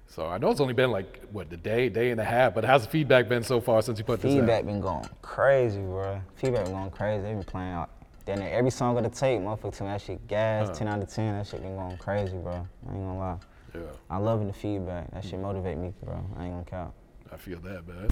So 0.07 0.27
I 0.27 0.37
know 0.37 0.51
it's 0.51 0.59
only 0.59 0.73
been 0.73 0.91
like 0.91 1.21
what 1.31 1.49
the 1.49 1.55
day, 1.57 1.87
day 1.87 2.11
and 2.11 2.19
a 2.19 2.23
half, 2.25 2.53
but 2.53 2.65
how's 2.65 2.83
the 2.83 2.89
feedback 2.89 3.29
been 3.29 3.43
so 3.43 3.61
far 3.61 3.81
since 3.81 3.97
you 3.97 4.03
put 4.03 4.21
this 4.21 4.33
Feedback 4.33 4.65
been 4.65 4.81
going 4.81 5.05
crazy, 5.21 5.79
bro. 5.79 6.21
Feedback 6.35 6.65
been 6.65 6.73
going 6.73 6.91
crazy. 6.91 7.23
They 7.23 7.33
been 7.33 7.43
playing 7.43 7.71
out. 7.71 7.89
Then 8.25 8.41
every 8.41 8.71
song 8.71 8.97
of 8.97 9.03
the 9.03 9.09
tape, 9.09 9.41
motherfucker, 9.41 9.81
me 9.81 9.87
that 9.87 10.01
shit 10.01 10.27
gas, 10.27 10.67
Huh. 10.67 10.73
10 10.75 10.87
out 10.89 11.01
of 11.01 11.09
10. 11.09 11.37
That 11.37 11.47
shit 11.47 11.61
been 11.61 11.75
going 11.75 11.97
crazy, 11.97 12.37
bro. 12.37 12.51
I 12.51 12.55
ain't 12.93 13.05
gonna 13.05 13.17
lie. 13.17 13.37
Yeah. 13.73 13.81
I 14.09 14.17
loving 14.17 14.47
the 14.47 14.53
feedback. 14.53 15.09
That 15.11 15.23
shit 15.23 15.39
motivate 15.39 15.77
me, 15.77 15.93
bro. 16.03 16.15
I 16.37 16.43
ain't 16.45 16.53
gonna 16.53 16.65
count. 16.65 16.93
I 17.31 17.37
feel 17.37 17.59
that, 17.61 17.87
man. 17.87 18.09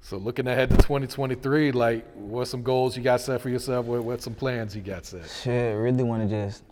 So 0.00 0.16
looking 0.16 0.48
ahead 0.48 0.70
to 0.70 0.76
2023, 0.76 1.70
like 1.72 2.06
what's 2.14 2.50
some 2.50 2.62
goals 2.62 2.96
you 2.96 3.02
got 3.02 3.20
set 3.20 3.40
for 3.42 3.50
yourself? 3.50 3.84
What 3.86 4.02
what's 4.02 4.24
some 4.24 4.34
plans 4.34 4.74
you 4.74 4.80
got 4.80 5.04
set? 5.04 5.28
Shit, 5.28 5.76
really 5.76 6.02
want 6.02 6.28
to 6.28 6.46
just 6.46 6.64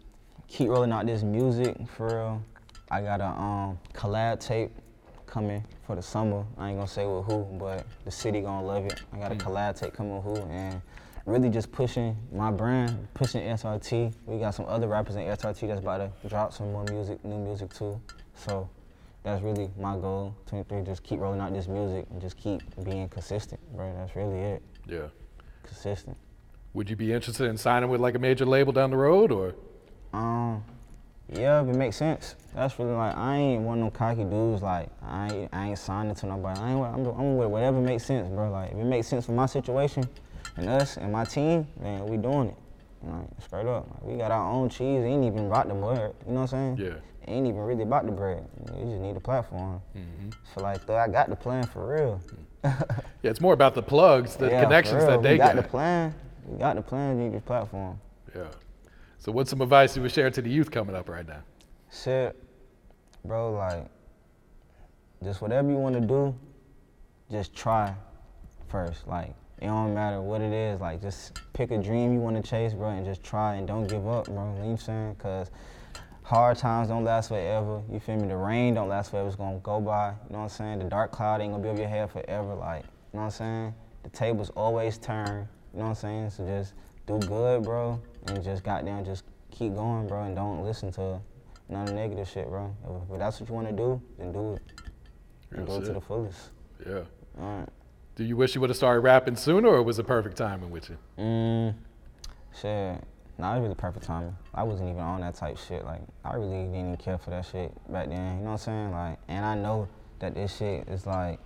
keep 0.50 0.68
rolling 0.68 0.92
out 0.92 1.06
this 1.06 1.22
music 1.22 1.76
for 1.96 2.06
real. 2.08 2.42
I 2.90 3.00
got 3.02 3.20
a 3.20 3.26
um, 3.28 3.78
collab 3.94 4.40
tape 4.40 4.72
coming 5.26 5.64
for 5.86 5.94
the 5.94 6.02
summer. 6.02 6.44
I 6.58 6.70
ain't 6.70 6.78
gonna 6.78 6.88
say 6.88 7.06
with 7.06 7.24
who, 7.26 7.44
but 7.58 7.86
the 8.04 8.10
city 8.10 8.40
gonna 8.40 8.66
love 8.66 8.84
it. 8.84 9.00
I 9.12 9.18
got 9.18 9.30
a 9.32 9.36
Mm. 9.36 9.40
collab 9.42 9.78
tape 9.78 9.92
coming 9.94 10.16
with 10.16 10.24
who, 10.24 10.44
and 10.50 10.82
really 11.24 11.48
just 11.50 11.70
pushing 11.70 12.16
my 12.32 12.50
brand, 12.50 13.06
pushing 13.14 13.42
SRT. 13.42 14.12
We 14.26 14.38
got 14.38 14.54
some 14.54 14.66
other 14.66 14.88
rappers 14.88 15.14
in 15.14 15.22
SRT 15.22 15.68
that's 15.68 15.80
about 15.80 15.98
to 16.22 16.28
drop 16.28 16.52
some 16.52 16.72
more 16.72 16.84
music, 16.90 17.24
new 17.24 17.38
music 17.38 17.72
too. 17.72 18.00
So 18.34 18.68
that's 19.22 19.40
really 19.42 19.70
my 19.78 19.96
goal. 19.96 20.34
23, 20.46 20.82
just 20.82 21.04
keep 21.04 21.20
rolling 21.20 21.40
out 21.40 21.52
this 21.52 21.68
music 21.68 22.06
and 22.10 22.20
just 22.20 22.36
keep 22.36 22.60
being 22.82 23.08
consistent, 23.08 23.60
bro. 23.76 23.92
That's 23.96 24.16
really 24.16 24.40
it. 24.40 24.62
Yeah. 24.88 25.08
Consistent. 25.62 26.16
Would 26.72 26.90
you 26.90 26.96
be 26.96 27.12
interested 27.12 27.48
in 27.48 27.56
signing 27.56 27.88
with 27.88 28.00
like 28.00 28.16
a 28.16 28.18
major 28.18 28.46
label 28.46 28.72
down 28.72 28.90
the 28.90 28.96
road, 28.96 29.30
or? 29.30 29.54
Um, 30.12 30.64
yeah, 31.32 31.62
if 31.62 31.68
it 31.68 31.74
makes 31.76 31.96
sense. 31.96 32.34
That's 32.54 32.78
really 32.78 32.92
like 32.92 33.16
I 33.16 33.36
ain't 33.36 33.62
one 33.62 33.78
of 33.78 33.84
them 33.84 33.90
cocky 33.92 34.24
dudes. 34.24 34.62
Like 34.62 34.88
I 35.02 35.28
ain't, 35.32 35.54
I 35.54 35.68
ain't 35.68 35.78
signing 35.78 36.14
to 36.16 36.26
nobody. 36.26 36.60
I 36.60 36.72
ain't. 36.72 36.84
I'm, 36.84 37.06
I'm 37.06 37.36
with 37.36 37.48
whatever 37.48 37.80
makes 37.80 38.04
sense, 38.04 38.28
bro. 38.28 38.50
Like 38.50 38.72
if 38.72 38.78
it 38.78 38.84
makes 38.84 39.06
sense 39.06 39.26
for 39.26 39.32
my 39.32 39.46
situation 39.46 40.08
and 40.56 40.68
us 40.68 40.96
and 40.96 41.12
my 41.12 41.24
team, 41.24 41.66
then 41.80 42.04
we 42.06 42.16
doing 42.16 42.48
it. 42.48 42.56
Like 43.02 43.26
straight 43.40 43.66
up. 43.66 43.86
Like, 43.94 44.02
we 44.02 44.16
got 44.18 44.30
our 44.32 44.50
own 44.50 44.68
cheese. 44.68 45.04
Ain't 45.04 45.24
even 45.24 45.46
about 45.46 45.68
the 45.68 45.74
bread. 45.74 46.12
You 46.26 46.32
know 46.34 46.40
what 46.42 46.52
I'm 46.52 46.76
saying? 46.76 46.78
Yeah. 46.78 46.94
Ain't 47.32 47.46
even 47.46 47.60
really 47.60 47.84
about 47.84 48.06
the 48.06 48.12
bread. 48.12 48.44
You 48.76 48.84
just 48.90 49.00
need 49.00 49.16
a 49.16 49.20
platform. 49.20 49.80
Mhm. 49.96 50.34
So 50.52 50.62
like, 50.62 50.84
though, 50.86 50.96
I 50.96 51.06
got 51.06 51.28
the 51.28 51.36
plan 51.36 51.64
for 51.64 51.94
real. 51.94 52.20
Yeah, 53.22 53.30
it's 53.30 53.40
more 53.42 53.52
about 53.52 53.74
the 53.74 53.82
plugs, 53.82 54.36
the 54.36 54.48
Yeah, 54.48 54.64
connections 54.64 55.04
that 55.04 55.22
they 55.22 55.32
we 55.32 55.38
got 55.38 55.54
get. 55.54 55.62
the 55.62 55.68
plan. 55.68 56.14
We 56.46 56.58
got 56.58 56.76
the 56.76 56.82
plan. 56.82 57.18
You 57.18 57.24
need 57.28 57.34
the 57.36 57.40
platform. 57.42 58.00
Yeah. 58.34 58.44
So 59.20 59.30
what's 59.30 59.50
some 59.50 59.60
advice 59.60 59.94
you 59.94 60.00
would 60.00 60.12
share 60.12 60.30
to 60.30 60.40
the 60.40 60.48
youth 60.48 60.70
coming 60.70 60.96
up 60.96 61.06
right 61.10 61.28
now? 61.28 61.42
Shit, 61.92 62.42
bro, 63.22 63.52
like, 63.52 63.84
just 65.22 65.42
whatever 65.42 65.68
you 65.68 65.76
want 65.76 65.94
to 65.94 66.00
do, 66.00 66.34
just 67.30 67.54
try 67.54 67.94
first. 68.68 69.06
Like, 69.06 69.34
it 69.60 69.66
don't 69.66 69.92
matter 69.92 70.22
what 70.22 70.40
it 70.40 70.54
is. 70.54 70.80
Like, 70.80 71.02
just 71.02 71.38
pick 71.52 71.70
a 71.70 71.76
dream 71.76 72.14
you 72.14 72.20
want 72.20 72.42
to 72.42 72.50
chase, 72.50 72.72
bro, 72.72 72.88
and 72.88 73.04
just 73.04 73.22
try 73.22 73.56
and 73.56 73.68
don't 73.68 73.86
give 73.86 74.08
up, 74.08 74.24
bro. 74.24 74.36
You 74.36 74.40
know 74.40 74.52
what 74.52 74.70
I'm 74.70 74.76
saying? 74.78 75.14
Because 75.18 75.50
hard 76.22 76.56
times 76.56 76.88
don't 76.88 77.04
last 77.04 77.28
forever. 77.28 77.82
You 77.92 78.00
feel 78.00 78.16
me? 78.16 78.26
The 78.26 78.36
rain 78.38 78.72
don't 78.72 78.88
last 78.88 79.10
forever. 79.10 79.28
It's 79.28 79.36
going 79.36 79.52
to 79.52 79.60
go 79.60 79.82
by. 79.82 80.12
You 80.28 80.32
know 80.32 80.38
what 80.38 80.44
I'm 80.44 80.48
saying? 80.48 80.78
The 80.78 80.86
dark 80.86 81.12
cloud 81.12 81.42
ain't 81.42 81.52
going 81.52 81.62
to 81.62 81.66
be 81.66 81.70
over 81.70 81.80
your 81.80 81.90
head 81.90 82.10
forever. 82.10 82.54
Like, 82.54 82.84
you 82.84 83.18
know 83.18 83.20
what 83.20 83.24
I'm 83.24 83.30
saying? 83.32 83.74
The 84.02 84.08
tables 84.08 84.48
always 84.56 84.96
turn. 84.96 85.46
You 85.74 85.80
know 85.80 85.84
what 85.84 85.90
I'm 85.90 85.94
saying? 85.96 86.30
So 86.30 86.46
just 86.46 86.72
do 87.18 87.26
good, 87.26 87.62
bro, 87.64 88.00
and 88.28 88.42
just 88.42 88.62
goddamn 88.62 89.04
just 89.04 89.24
keep 89.50 89.74
going, 89.74 90.06
bro, 90.06 90.24
and 90.24 90.36
don't 90.36 90.62
listen 90.64 90.90
to 90.92 91.20
none 91.68 91.82
of 91.82 91.88
the 91.88 91.94
negative 91.94 92.28
shit, 92.28 92.48
bro. 92.48 92.74
If, 92.84 93.12
if 93.12 93.18
that's 93.18 93.40
what 93.40 93.48
you 93.48 93.54
want 93.54 93.68
to 93.68 93.72
do, 93.74 94.00
then 94.18 94.32
do 94.32 94.54
it. 94.54 94.62
And 95.52 95.66
That's 95.66 95.78
it 95.78 95.84
to 95.86 95.92
the 95.94 96.00
fullest. 96.00 96.50
Yeah. 96.86 97.00
All 97.40 97.58
right. 97.58 97.68
Do 98.16 98.24
you 98.24 98.36
wish 98.36 98.54
you 98.54 98.60
would 98.60 98.70
have 98.70 98.76
started 98.76 99.00
rapping 99.00 99.36
sooner, 99.36 99.68
or 99.68 99.82
was 99.82 99.98
it 99.98 100.06
perfect 100.06 100.36
timing 100.36 100.70
with 100.70 100.90
you? 100.90 100.98
Mm, 101.18 101.74
shit. 102.60 103.02
Nah, 103.38 103.52
it 103.52 103.54
was 103.56 103.62
really 103.62 103.74
perfect 103.74 104.04
timing. 104.04 104.36
I 104.54 104.62
wasn't 104.62 104.90
even 104.90 105.00
on 105.00 105.22
that 105.22 105.34
type 105.34 105.56
shit. 105.56 105.84
Like, 105.84 106.02
I 106.24 106.34
really 106.34 106.50
didn't 106.50 106.74
even 106.74 106.96
care 106.98 107.16
for 107.18 107.30
that 107.30 107.46
shit 107.46 107.72
back 107.90 108.08
then. 108.08 108.38
You 108.38 108.44
know 108.44 108.50
what 108.50 108.50
I'm 108.52 108.58
saying? 108.58 108.90
Like, 108.92 109.18
and 109.28 109.44
I 109.44 109.54
know 109.54 109.88
that 110.18 110.34
this 110.34 110.54
shit 110.56 110.86
is 110.88 111.06
like, 111.06 111.38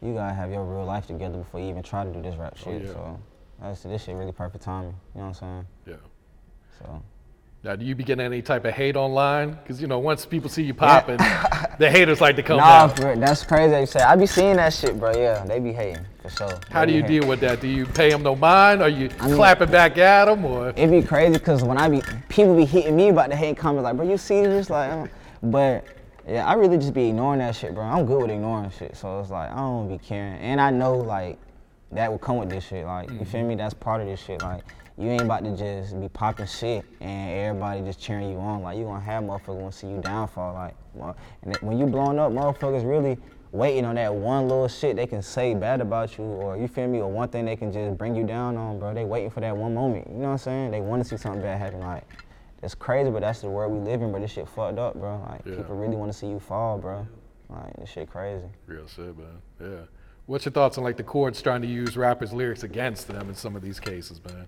you 0.00 0.14
gotta 0.14 0.32
have 0.32 0.50
your 0.50 0.64
real 0.64 0.86
life 0.86 1.06
together 1.06 1.38
before 1.38 1.60
you 1.60 1.66
even 1.68 1.82
try 1.82 2.04
to 2.04 2.10
do 2.10 2.22
this 2.22 2.34
rap 2.36 2.54
Oh, 2.60 2.64
shit. 2.64 2.82
yeah. 2.82 2.92
So, 2.92 3.20
that's 3.62 3.82
this 3.82 4.04
shit 4.04 4.14
really 4.16 4.32
perfect 4.32 4.64
timing. 4.64 4.94
You 5.14 5.20
know 5.20 5.28
what 5.28 5.28
I'm 5.28 5.34
saying? 5.34 5.66
Yeah. 5.86 5.94
So. 6.78 7.02
Now, 7.64 7.76
do 7.76 7.84
you 7.84 7.94
be 7.94 8.02
getting 8.02 8.24
any 8.26 8.42
type 8.42 8.64
of 8.64 8.74
hate 8.74 8.96
online? 8.96 9.52
Because 9.52 9.80
you 9.80 9.86
know, 9.86 10.00
once 10.00 10.26
people 10.26 10.50
see 10.50 10.64
you 10.64 10.74
popping, 10.86 11.16
the 11.78 11.88
haters 11.88 12.20
like 12.20 12.34
to 12.36 12.42
come 12.42 12.56
Nah, 12.56 12.88
for 12.88 13.14
that's 13.14 13.44
crazy. 13.44 13.70
that 13.70 13.80
You 13.80 13.86
say 13.86 14.00
I 14.00 14.16
be 14.16 14.26
seeing 14.26 14.56
that 14.56 14.72
shit, 14.72 14.98
bro. 14.98 15.12
Yeah, 15.16 15.44
they 15.44 15.60
be 15.60 15.72
hating 15.72 16.04
for 16.22 16.28
sure. 16.30 16.58
How 16.70 16.80
They 16.80 16.86
do 16.88 16.92
you 16.96 17.02
hating. 17.02 17.20
deal 17.20 17.28
with 17.28 17.38
that? 17.40 17.60
Do 17.60 17.68
you 17.68 17.86
pay 17.86 18.10
them 18.10 18.24
no 18.24 18.34
mind? 18.34 18.82
Are 18.82 18.88
you 18.88 19.10
I 19.20 19.26
mean- 19.28 19.36
clapping 19.36 19.70
back 19.70 19.96
at 19.96 20.24
them, 20.24 20.44
or 20.44 20.70
It 20.76 20.90
be 20.90 21.02
crazy 21.02 21.34
because 21.34 21.62
when 21.62 21.78
I 21.78 21.88
be 21.88 22.02
people 22.28 22.56
be 22.56 22.64
hitting 22.64 22.96
me 22.96 23.10
about 23.10 23.30
the 23.30 23.36
hate 23.36 23.56
comments 23.56 23.84
like, 23.84 23.94
bro, 23.96 24.08
you 24.08 24.18
see 24.18 24.40
this? 24.42 24.68
Like, 24.68 25.08
but 25.44 25.84
yeah, 26.26 26.44
I 26.46 26.54
really 26.54 26.78
just 26.78 26.94
be 26.94 27.10
ignoring 27.10 27.38
that 27.38 27.54
shit, 27.54 27.74
bro. 27.76 27.84
I'm 27.84 28.06
good 28.06 28.22
with 28.22 28.30
ignoring 28.32 28.70
shit, 28.70 28.96
so 28.96 29.20
it's 29.20 29.30
like 29.30 29.50
I 29.52 29.56
don't 29.56 29.88
be 29.88 29.98
caring, 29.98 30.40
and 30.40 30.60
I 30.60 30.70
know 30.70 30.96
like 30.96 31.38
that 31.92 32.10
will 32.10 32.18
come 32.18 32.38
with 32.38 32.50
this 32.50 32.64
shit. 32.64 32.84
Like, 32.84 33.10
you 33.10 33.18
feel 33.24 33.40
mm-hmm. 33.40 33.48
me? 33.48 33.54
That's 33.54 33.74
part 33.74 34.00
of 34.00 34.06
this 34.06 34.22
shit. 34.22 34.42
Like, 34.42 34.62
you 34.98 35.08
ain't 35.08 35.22
about 35.22 35.44
to 35.44 35.56
just 35.56 35.98
be 36.00 36.08
popping 36.08 36.46
shit 36.46 36.84
and 37.00 37.30
everybody 37.30 37.80
just 37.82 38.00
cheering 38.00 38.30
you 38.30 38.38
on. 38.38 38.62
Like, 38.62 38.78
you 38.78 38.84
gonna 38.84 39.00
have 39.00 39.24
motherfuckers 39.24 39.56
wanna 39.56 39.72
see 39.72 39.88
you 39.88 40.00
downfall. 40.00 40.54
Like, 40.54 40.74
well, 40.94 41.16
and 41.42 41.56
when 41.58 41.78
you 41.78 41.86
blowing 41.86 42.18
up, 42.18 42.32
motherfuckers 42.32 42.86
really 42.88 43.18
waiting 43.52 43.84
on 43.84 43.94
that 43.96 44.14
one 44.14 44.48
little 44.48 44.68
shit 44.68 44.96
they 44.96 45.06
can 45.06 45.22
say 45.22 45.54
bad 45.54 45.80
about 45.80 46.16
you, 46.16 46.24
or 46.24 46.56
you 46.56 46.66
feel 46.68 46.88
me, 46.88 47.00
or 47.00 47.10
one 47.10 47.28
thing 47.28 47.44
they 47.44 47.56
can 47.56 47.72
just 47.72 47.96
bring 47.98 48.14
you 48.14 48.24
down 48.24 48.56
on, 48.56 48.78
bro. 48.78 48.94
They 48.94 49.04
waiting 49.04 49.30
for 49.30 49.40
that 49.40 49.56
one 49.56 49.74
moment. 49.74 50.08
You 50.08 50.14
know 50.14 50.26
what 50.26 50.32
I'm 50.32 50.38
saying? 50.38 50.70
They 50.70 50.80
want 50.80 51.02
to 51.02 51.08
see 51.08 51.16
something 51.16 51.42
bad 51.42 51.58
happen. 51.58 51.80
Like, 51.80 52.04
it's 52.62 52.74
crazy, 52.74 53.10
but 53.10 53.20
that's 53.20 53.40
the 53.40 53.50
world 53.50 53.72
we 53.72 53.80
live 53.80 54.02
in. 54.02 54.12
But 54.12 54.20
this 54.20 54.30
shit 54.30 54.48
fucked 54.48 54.78
up, 54.78 54.94
bro. 54.94 55.20
Like, 55.28 55.42
Yeah. 55.44 55.56
people 55.56 55.76
really 55.76 55.96
want 55.96 56.12
to 56.12 56.16
see 56.16 56.28
you 56.28 56.38
fall, 56.38 56.78
bro. 56.78 57.06
Like, 57.48 57.76
this 57.76 57.90
shit 57.90 58.08
crazy. 58.10 58.46
real 58.66 58.86
shit, 58.86 59.16
man? 59.18 59.42
Yeah. 59.60 59.84
What's 60.32 60.46
your 60.46 60.52
thoughts 60.52 60.78
on 60.78 60.84
like 60.84 60.96
the 60.96 61.02
courts 61.02 61.42
trying 61.42 61.60
to 61.60 61.68
use 61.68 61.94
rappers' 61.94 62.32
lyrics 62.32 62.62
against 62.62 63.06
them 63.06 63.28
in 63.28 63.34
some 63.34 63.54
of 63.54 63.60
these 63.60 63.78
cases, 63.78 64.18
man? 64.24 64.46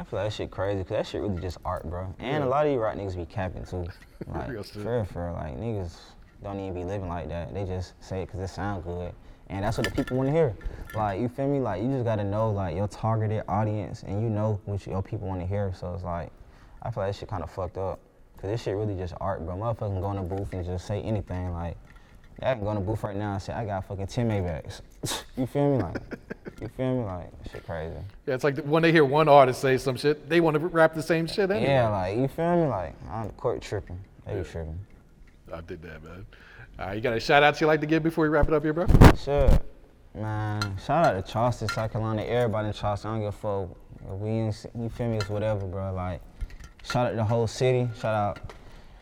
I 0.00 0.04
feel 0.04 0.18
like 0.18 0.28
that 0.30 0.32
shit 0.32 0.50
crazy, 0.50 0.82
cause 0.82 0.88
that 0.96 1.06
shit 1.06 1.20
really 1.20 1.42
just 1.42 1.58
art, 1.62 1.84
bro. 1.84 2.14
And 2.18 2.42
Yeah. 2.42 2.44
a 2.46 2.48
lot 2.48 2.64
of 2.64 2.72
you 2.72 2.80
rap 2.80 2.96
niggas 2.96 3.16
be 3.16 3.26
capping 3.26 3.64
too. 3.66 3.84
Like, 4.26 4.48
Real 4.48 4.62
shit. 4.62 4.82
for 4.82 4.90
real, 4.96 5.04
for 5.04 5.26
real. 5.26 5.34
Like, 5.34 5.58
niggas 5.58 5.94
don't 6.42 6.58
even 6.58 6.72
be 6.72 6.84
living 6.84 7.10
like 7.10 7.28
that. 7.28 7.52
They 7.52 7.66
just 7.66 8.02
say 8.02 8.22
it 8.22 8.32
cause 8.32 8.40
it 8.40 8.48
sounds 8.48 8.82
good. 8.82 9.12
And 9.50 9.62
that's 9.62 9.76
what 9.76 9.84
the 9.86 9.92
people 9.92 10.16
wanna 10.16 10.30
hear. 10.32 10.56
Like, 10.94 11.20
you 11.20 11.28
feel 11.28 11.48
me? 11.48 11.60
Like, 11.60 11.82
you 11.82 11.90
just 11.90 12.04
gotta 12.06 12.24
know, 12.24 12.50
like, 12.50 12.74
your 12.74 12.88
targeted 12.88 13.42
audience 13.46 14.04
and 14.04 14.22
you 14.22 14.30
know 14.30 14.58
what 14.64 14.86
your 14.86 15.02
people 15.02 15.28
wanna 15.28 15.44
hear. 15.44 15.70
So 15.74 15.92
it's 15.92 16.02
like, 16.02 16.30
I 16.80 16.90
feel 16.90 17.02
like 17.02 17.12
that 17.12 17.18
shit 17.18 17.28
kinda 17.28 17.46
fucked 17.46 17.76
up. 17.76 18.00
Cause 18.38 18.48
this 18.50 18.62
shit 18.62 18.74
really 18.74 18.94
just 18.96 19.12
art, 19.20 19.44
bro. 19.44 19.54
Motherfuckers 19.54 19.92
can 19.92 20.00
go 20.00 20.10
in 20.12 20.16
the 20.16 20.22
booth 20.34 20.50
and 20.54 20.64
just 20.64 20.86
say 20.86 21.02
anything. 21.02 21.52
Like, 21.52 21.76
I 22.42 22.54
can 22.54 22.64
go 22.64 22.70
in 22.70 22.76
the 22.76 22.80
booth 22.80 23.04
right 23.04 23.14
now 23.14 23.34
and 23.34 23.42
say, 23.42 23.52
I 23.52 23.66
got 23.66 23.84
fucking 23.84 24.06
10 24.06 24.26
Maybachs. 24.26 24.80
you 25.36 25.46
feel 25.46 25.76
me? 25.76 25.82
Like, 25.82 25.96
you 26.60 26.68
feel 26.68 26.98
me? 26.98 27.04
Like, 27.04 27.30
shit 27.50 27.64
crazy. 27.64 27.94
Yeah, 28.26 28.34
it's 28.34 28.44
like 28.44 28.58
when 28.60 28.82
they 28.82 28.92
hear 28.92 29.04
one 29.04 29.28
artist 29.28 29.60
say 29.60 29.78
some 29.78 29.96
shit, 29.96 30.28
they 30.28 30.40
want 30.40 30.54
to 30.54 30.60
rap 30.60 30.94
the 30.94 31.02
same 31.02 31.26
shit 31.26 31.50
anyway. 31.50 31.70
Yeah, 31.70 31.88
like 31.88 32.18
you 32.18 32.28
feel 32.28 32.62
me? 32.62 32.66
Like 32.68 32.94
I'm 33.10 33.30
court 33.30 33.62
tripping. 33.62 33.98
They 34.26 34.34
be 34.34 34.44
tripping. 34.44 34.78
I 35.52 35.60
did 35.62 35.82
that, 35.82 36.02
man. 36.02 36.26
All 36.78 36.86
right, 36.86 36.94
you 36.94 37.00
got 37.00 37.16
a 37.16 37.20
shout 37.20 37.42
out 37.42 37.60
you 37.60 37.66
like 37.66 37.80
to 37.80 37.86
give 37.86 38.02
before 38.02 38.22
we 38.22 38.28
wrap 38.28 38.48
it 38.48 38.54
up 38.54 38.62
here, 38.62 38.72
bro? 38.72 38.86
Sure. 39.16 39.58
Man, 40.14 40.76
shout 40.84 41.06
out 41.06 41.24
to 41.24 41.32
Charleston, 41.32 41.68
South 41.68 41.92
Carolina, 41.92 42.22
everybody 42.22 42.68
in 42.68 42.74
Charleston. 42.74 43.10
I 43.10 43.14
don't 43.14 43.22
give 43.22 43.34
a 43.34 43.66
fuck. 43.66 44.20
We 44.20 44.30
in, 44.30 44.54
you 44.78 44.88
feel 44.88 45.08
me? 45.08 45.18
It's 45.18 45.28
whatever, 45.28 45.66
bro. 45.66 45.92
Like, 45.92 46.20
shout 46.82 47.06
out 47.06 47.10
to 47.10 47.16
the 47.16 47.24
whole 47.24 47.46
city. 47.46 47.88
Shout 47.98 48.14
out 48.14 48.52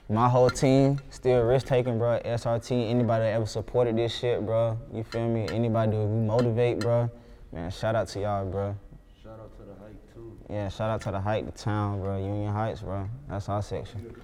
my 0.08 0.28
whole 0.28 0.50
team. 0.50 0.98
Still 1.10 1.42
risk 1.42 1.66
taking, 1.66 1.98
bro. 1.98 2.18
SRT, 2.24 2.90
anybody 2.90 3.24
that 3.24 3.32
ever 3.34 3.46
supported 3.46 3.96
this 3.96 4.16
shit, 4.16 4.44
bro. 4.44 4.78
You 4.92 5.04
feel 5.04 5.28
me? 5.28 5.46
Anybody 5.50 5.92
that 5.92 6.06
we 6.06 6.20
motivate, 6.26 6.80
bro. 6.80 7.10
Man, 7.52 7.70
shout 7.70 7.94
out 7.94 8.08
to 8.08 8.20
y'all, 8.20 8.46
bro. 8.46 8.74
Shout 9.22 9.38
out 9.38 9.56
to 9.58 9.64
the 9.64 9.74
hike 9.74 10.14
too. 10.14 10.38
Yeah, 10.48 10.68
shout 10.68 10.90
out 10.90 11.00
to 11.02 11.10
the 11.10 11.20
Height, 11.20 11.46
the 11.46 11.52
town, 11.52 12.00
bro. 12.00 12.18
Union 12.18 12.52
Heights, 12.52 12.80
bro. 12.80 13.08
That's 13.28 13.48
our 13.48 13.62
section. 13.62 14.14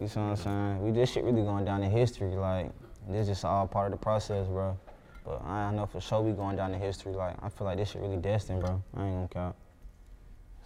You 0.00 0.06
see 0.06 0.20
what 0.20 0.26
I'm 0.26 0.36
saying? 0.36 0.82
We 0.84 0.90
this 0.92 1.10
shit 1.10 1.24
really 1.24 1.42
going 1.42 1.64
down 1.64 1.82
in 1.82 1.90
history. 1.90 2.36
Like 2.36 2.70
this 3.08 3.26
just 3.26 3.44
all 3.44 3.66
part 3.66 3.92
of 3.92 3.98
the 3.98 4.02
process, 4.02 4.46
bro. 4.46 4.78
But 5.24 5.44
I 5.44 5.72
know 5.72 5.86
for 5.86 6.00
sure 6.00 6.22
we 6.22 6.32
going 6.32 6.56
down 6.56 6.72
in 6.72 6.80
history. 6.80 7.12
Like 7.12 7.36
I 7.42 7.48
feel 7.48 7.66
like 7.66 7.78
this 7.78 7.90
shit 7.90 8.02
really 8.02 8.16
destined, 8.16 8.60
bro. 8.60 8.82
I 8.96 9.06
ain't 9.06 9.14
gonna 9.16 9.28
count. 9.28 9.56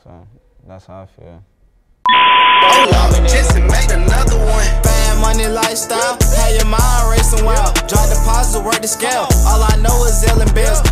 So 0.04 0.26
that's 0.66 0.86
how 0.86 1.02
I 1.02 1.06
feel. 1.06 1.42
Just 2.82 3.54
make 3.54 3.90
another 3.94 4.36
one. 4.38 4.66
Bad 4.82 5.20
money 5.20 5.46
lifestyle. 5.46 6.18
Have 6.34 6.54
your 6.56 6.66
mind 6.66 7.10
racing 7.10 7.44
wild. 7.44 7.74
Drop 7.86 8.08
deposits, 8.10 8.58
work 8.58 8.80
the 8.82 8.88
scale. 8.88 9.28
All 9.46 9.62
I 9.62 9.76
know 9.76 10.04
is 10.04 10.24
Ellen 10.26 10.52
Bills. 10.52 10.82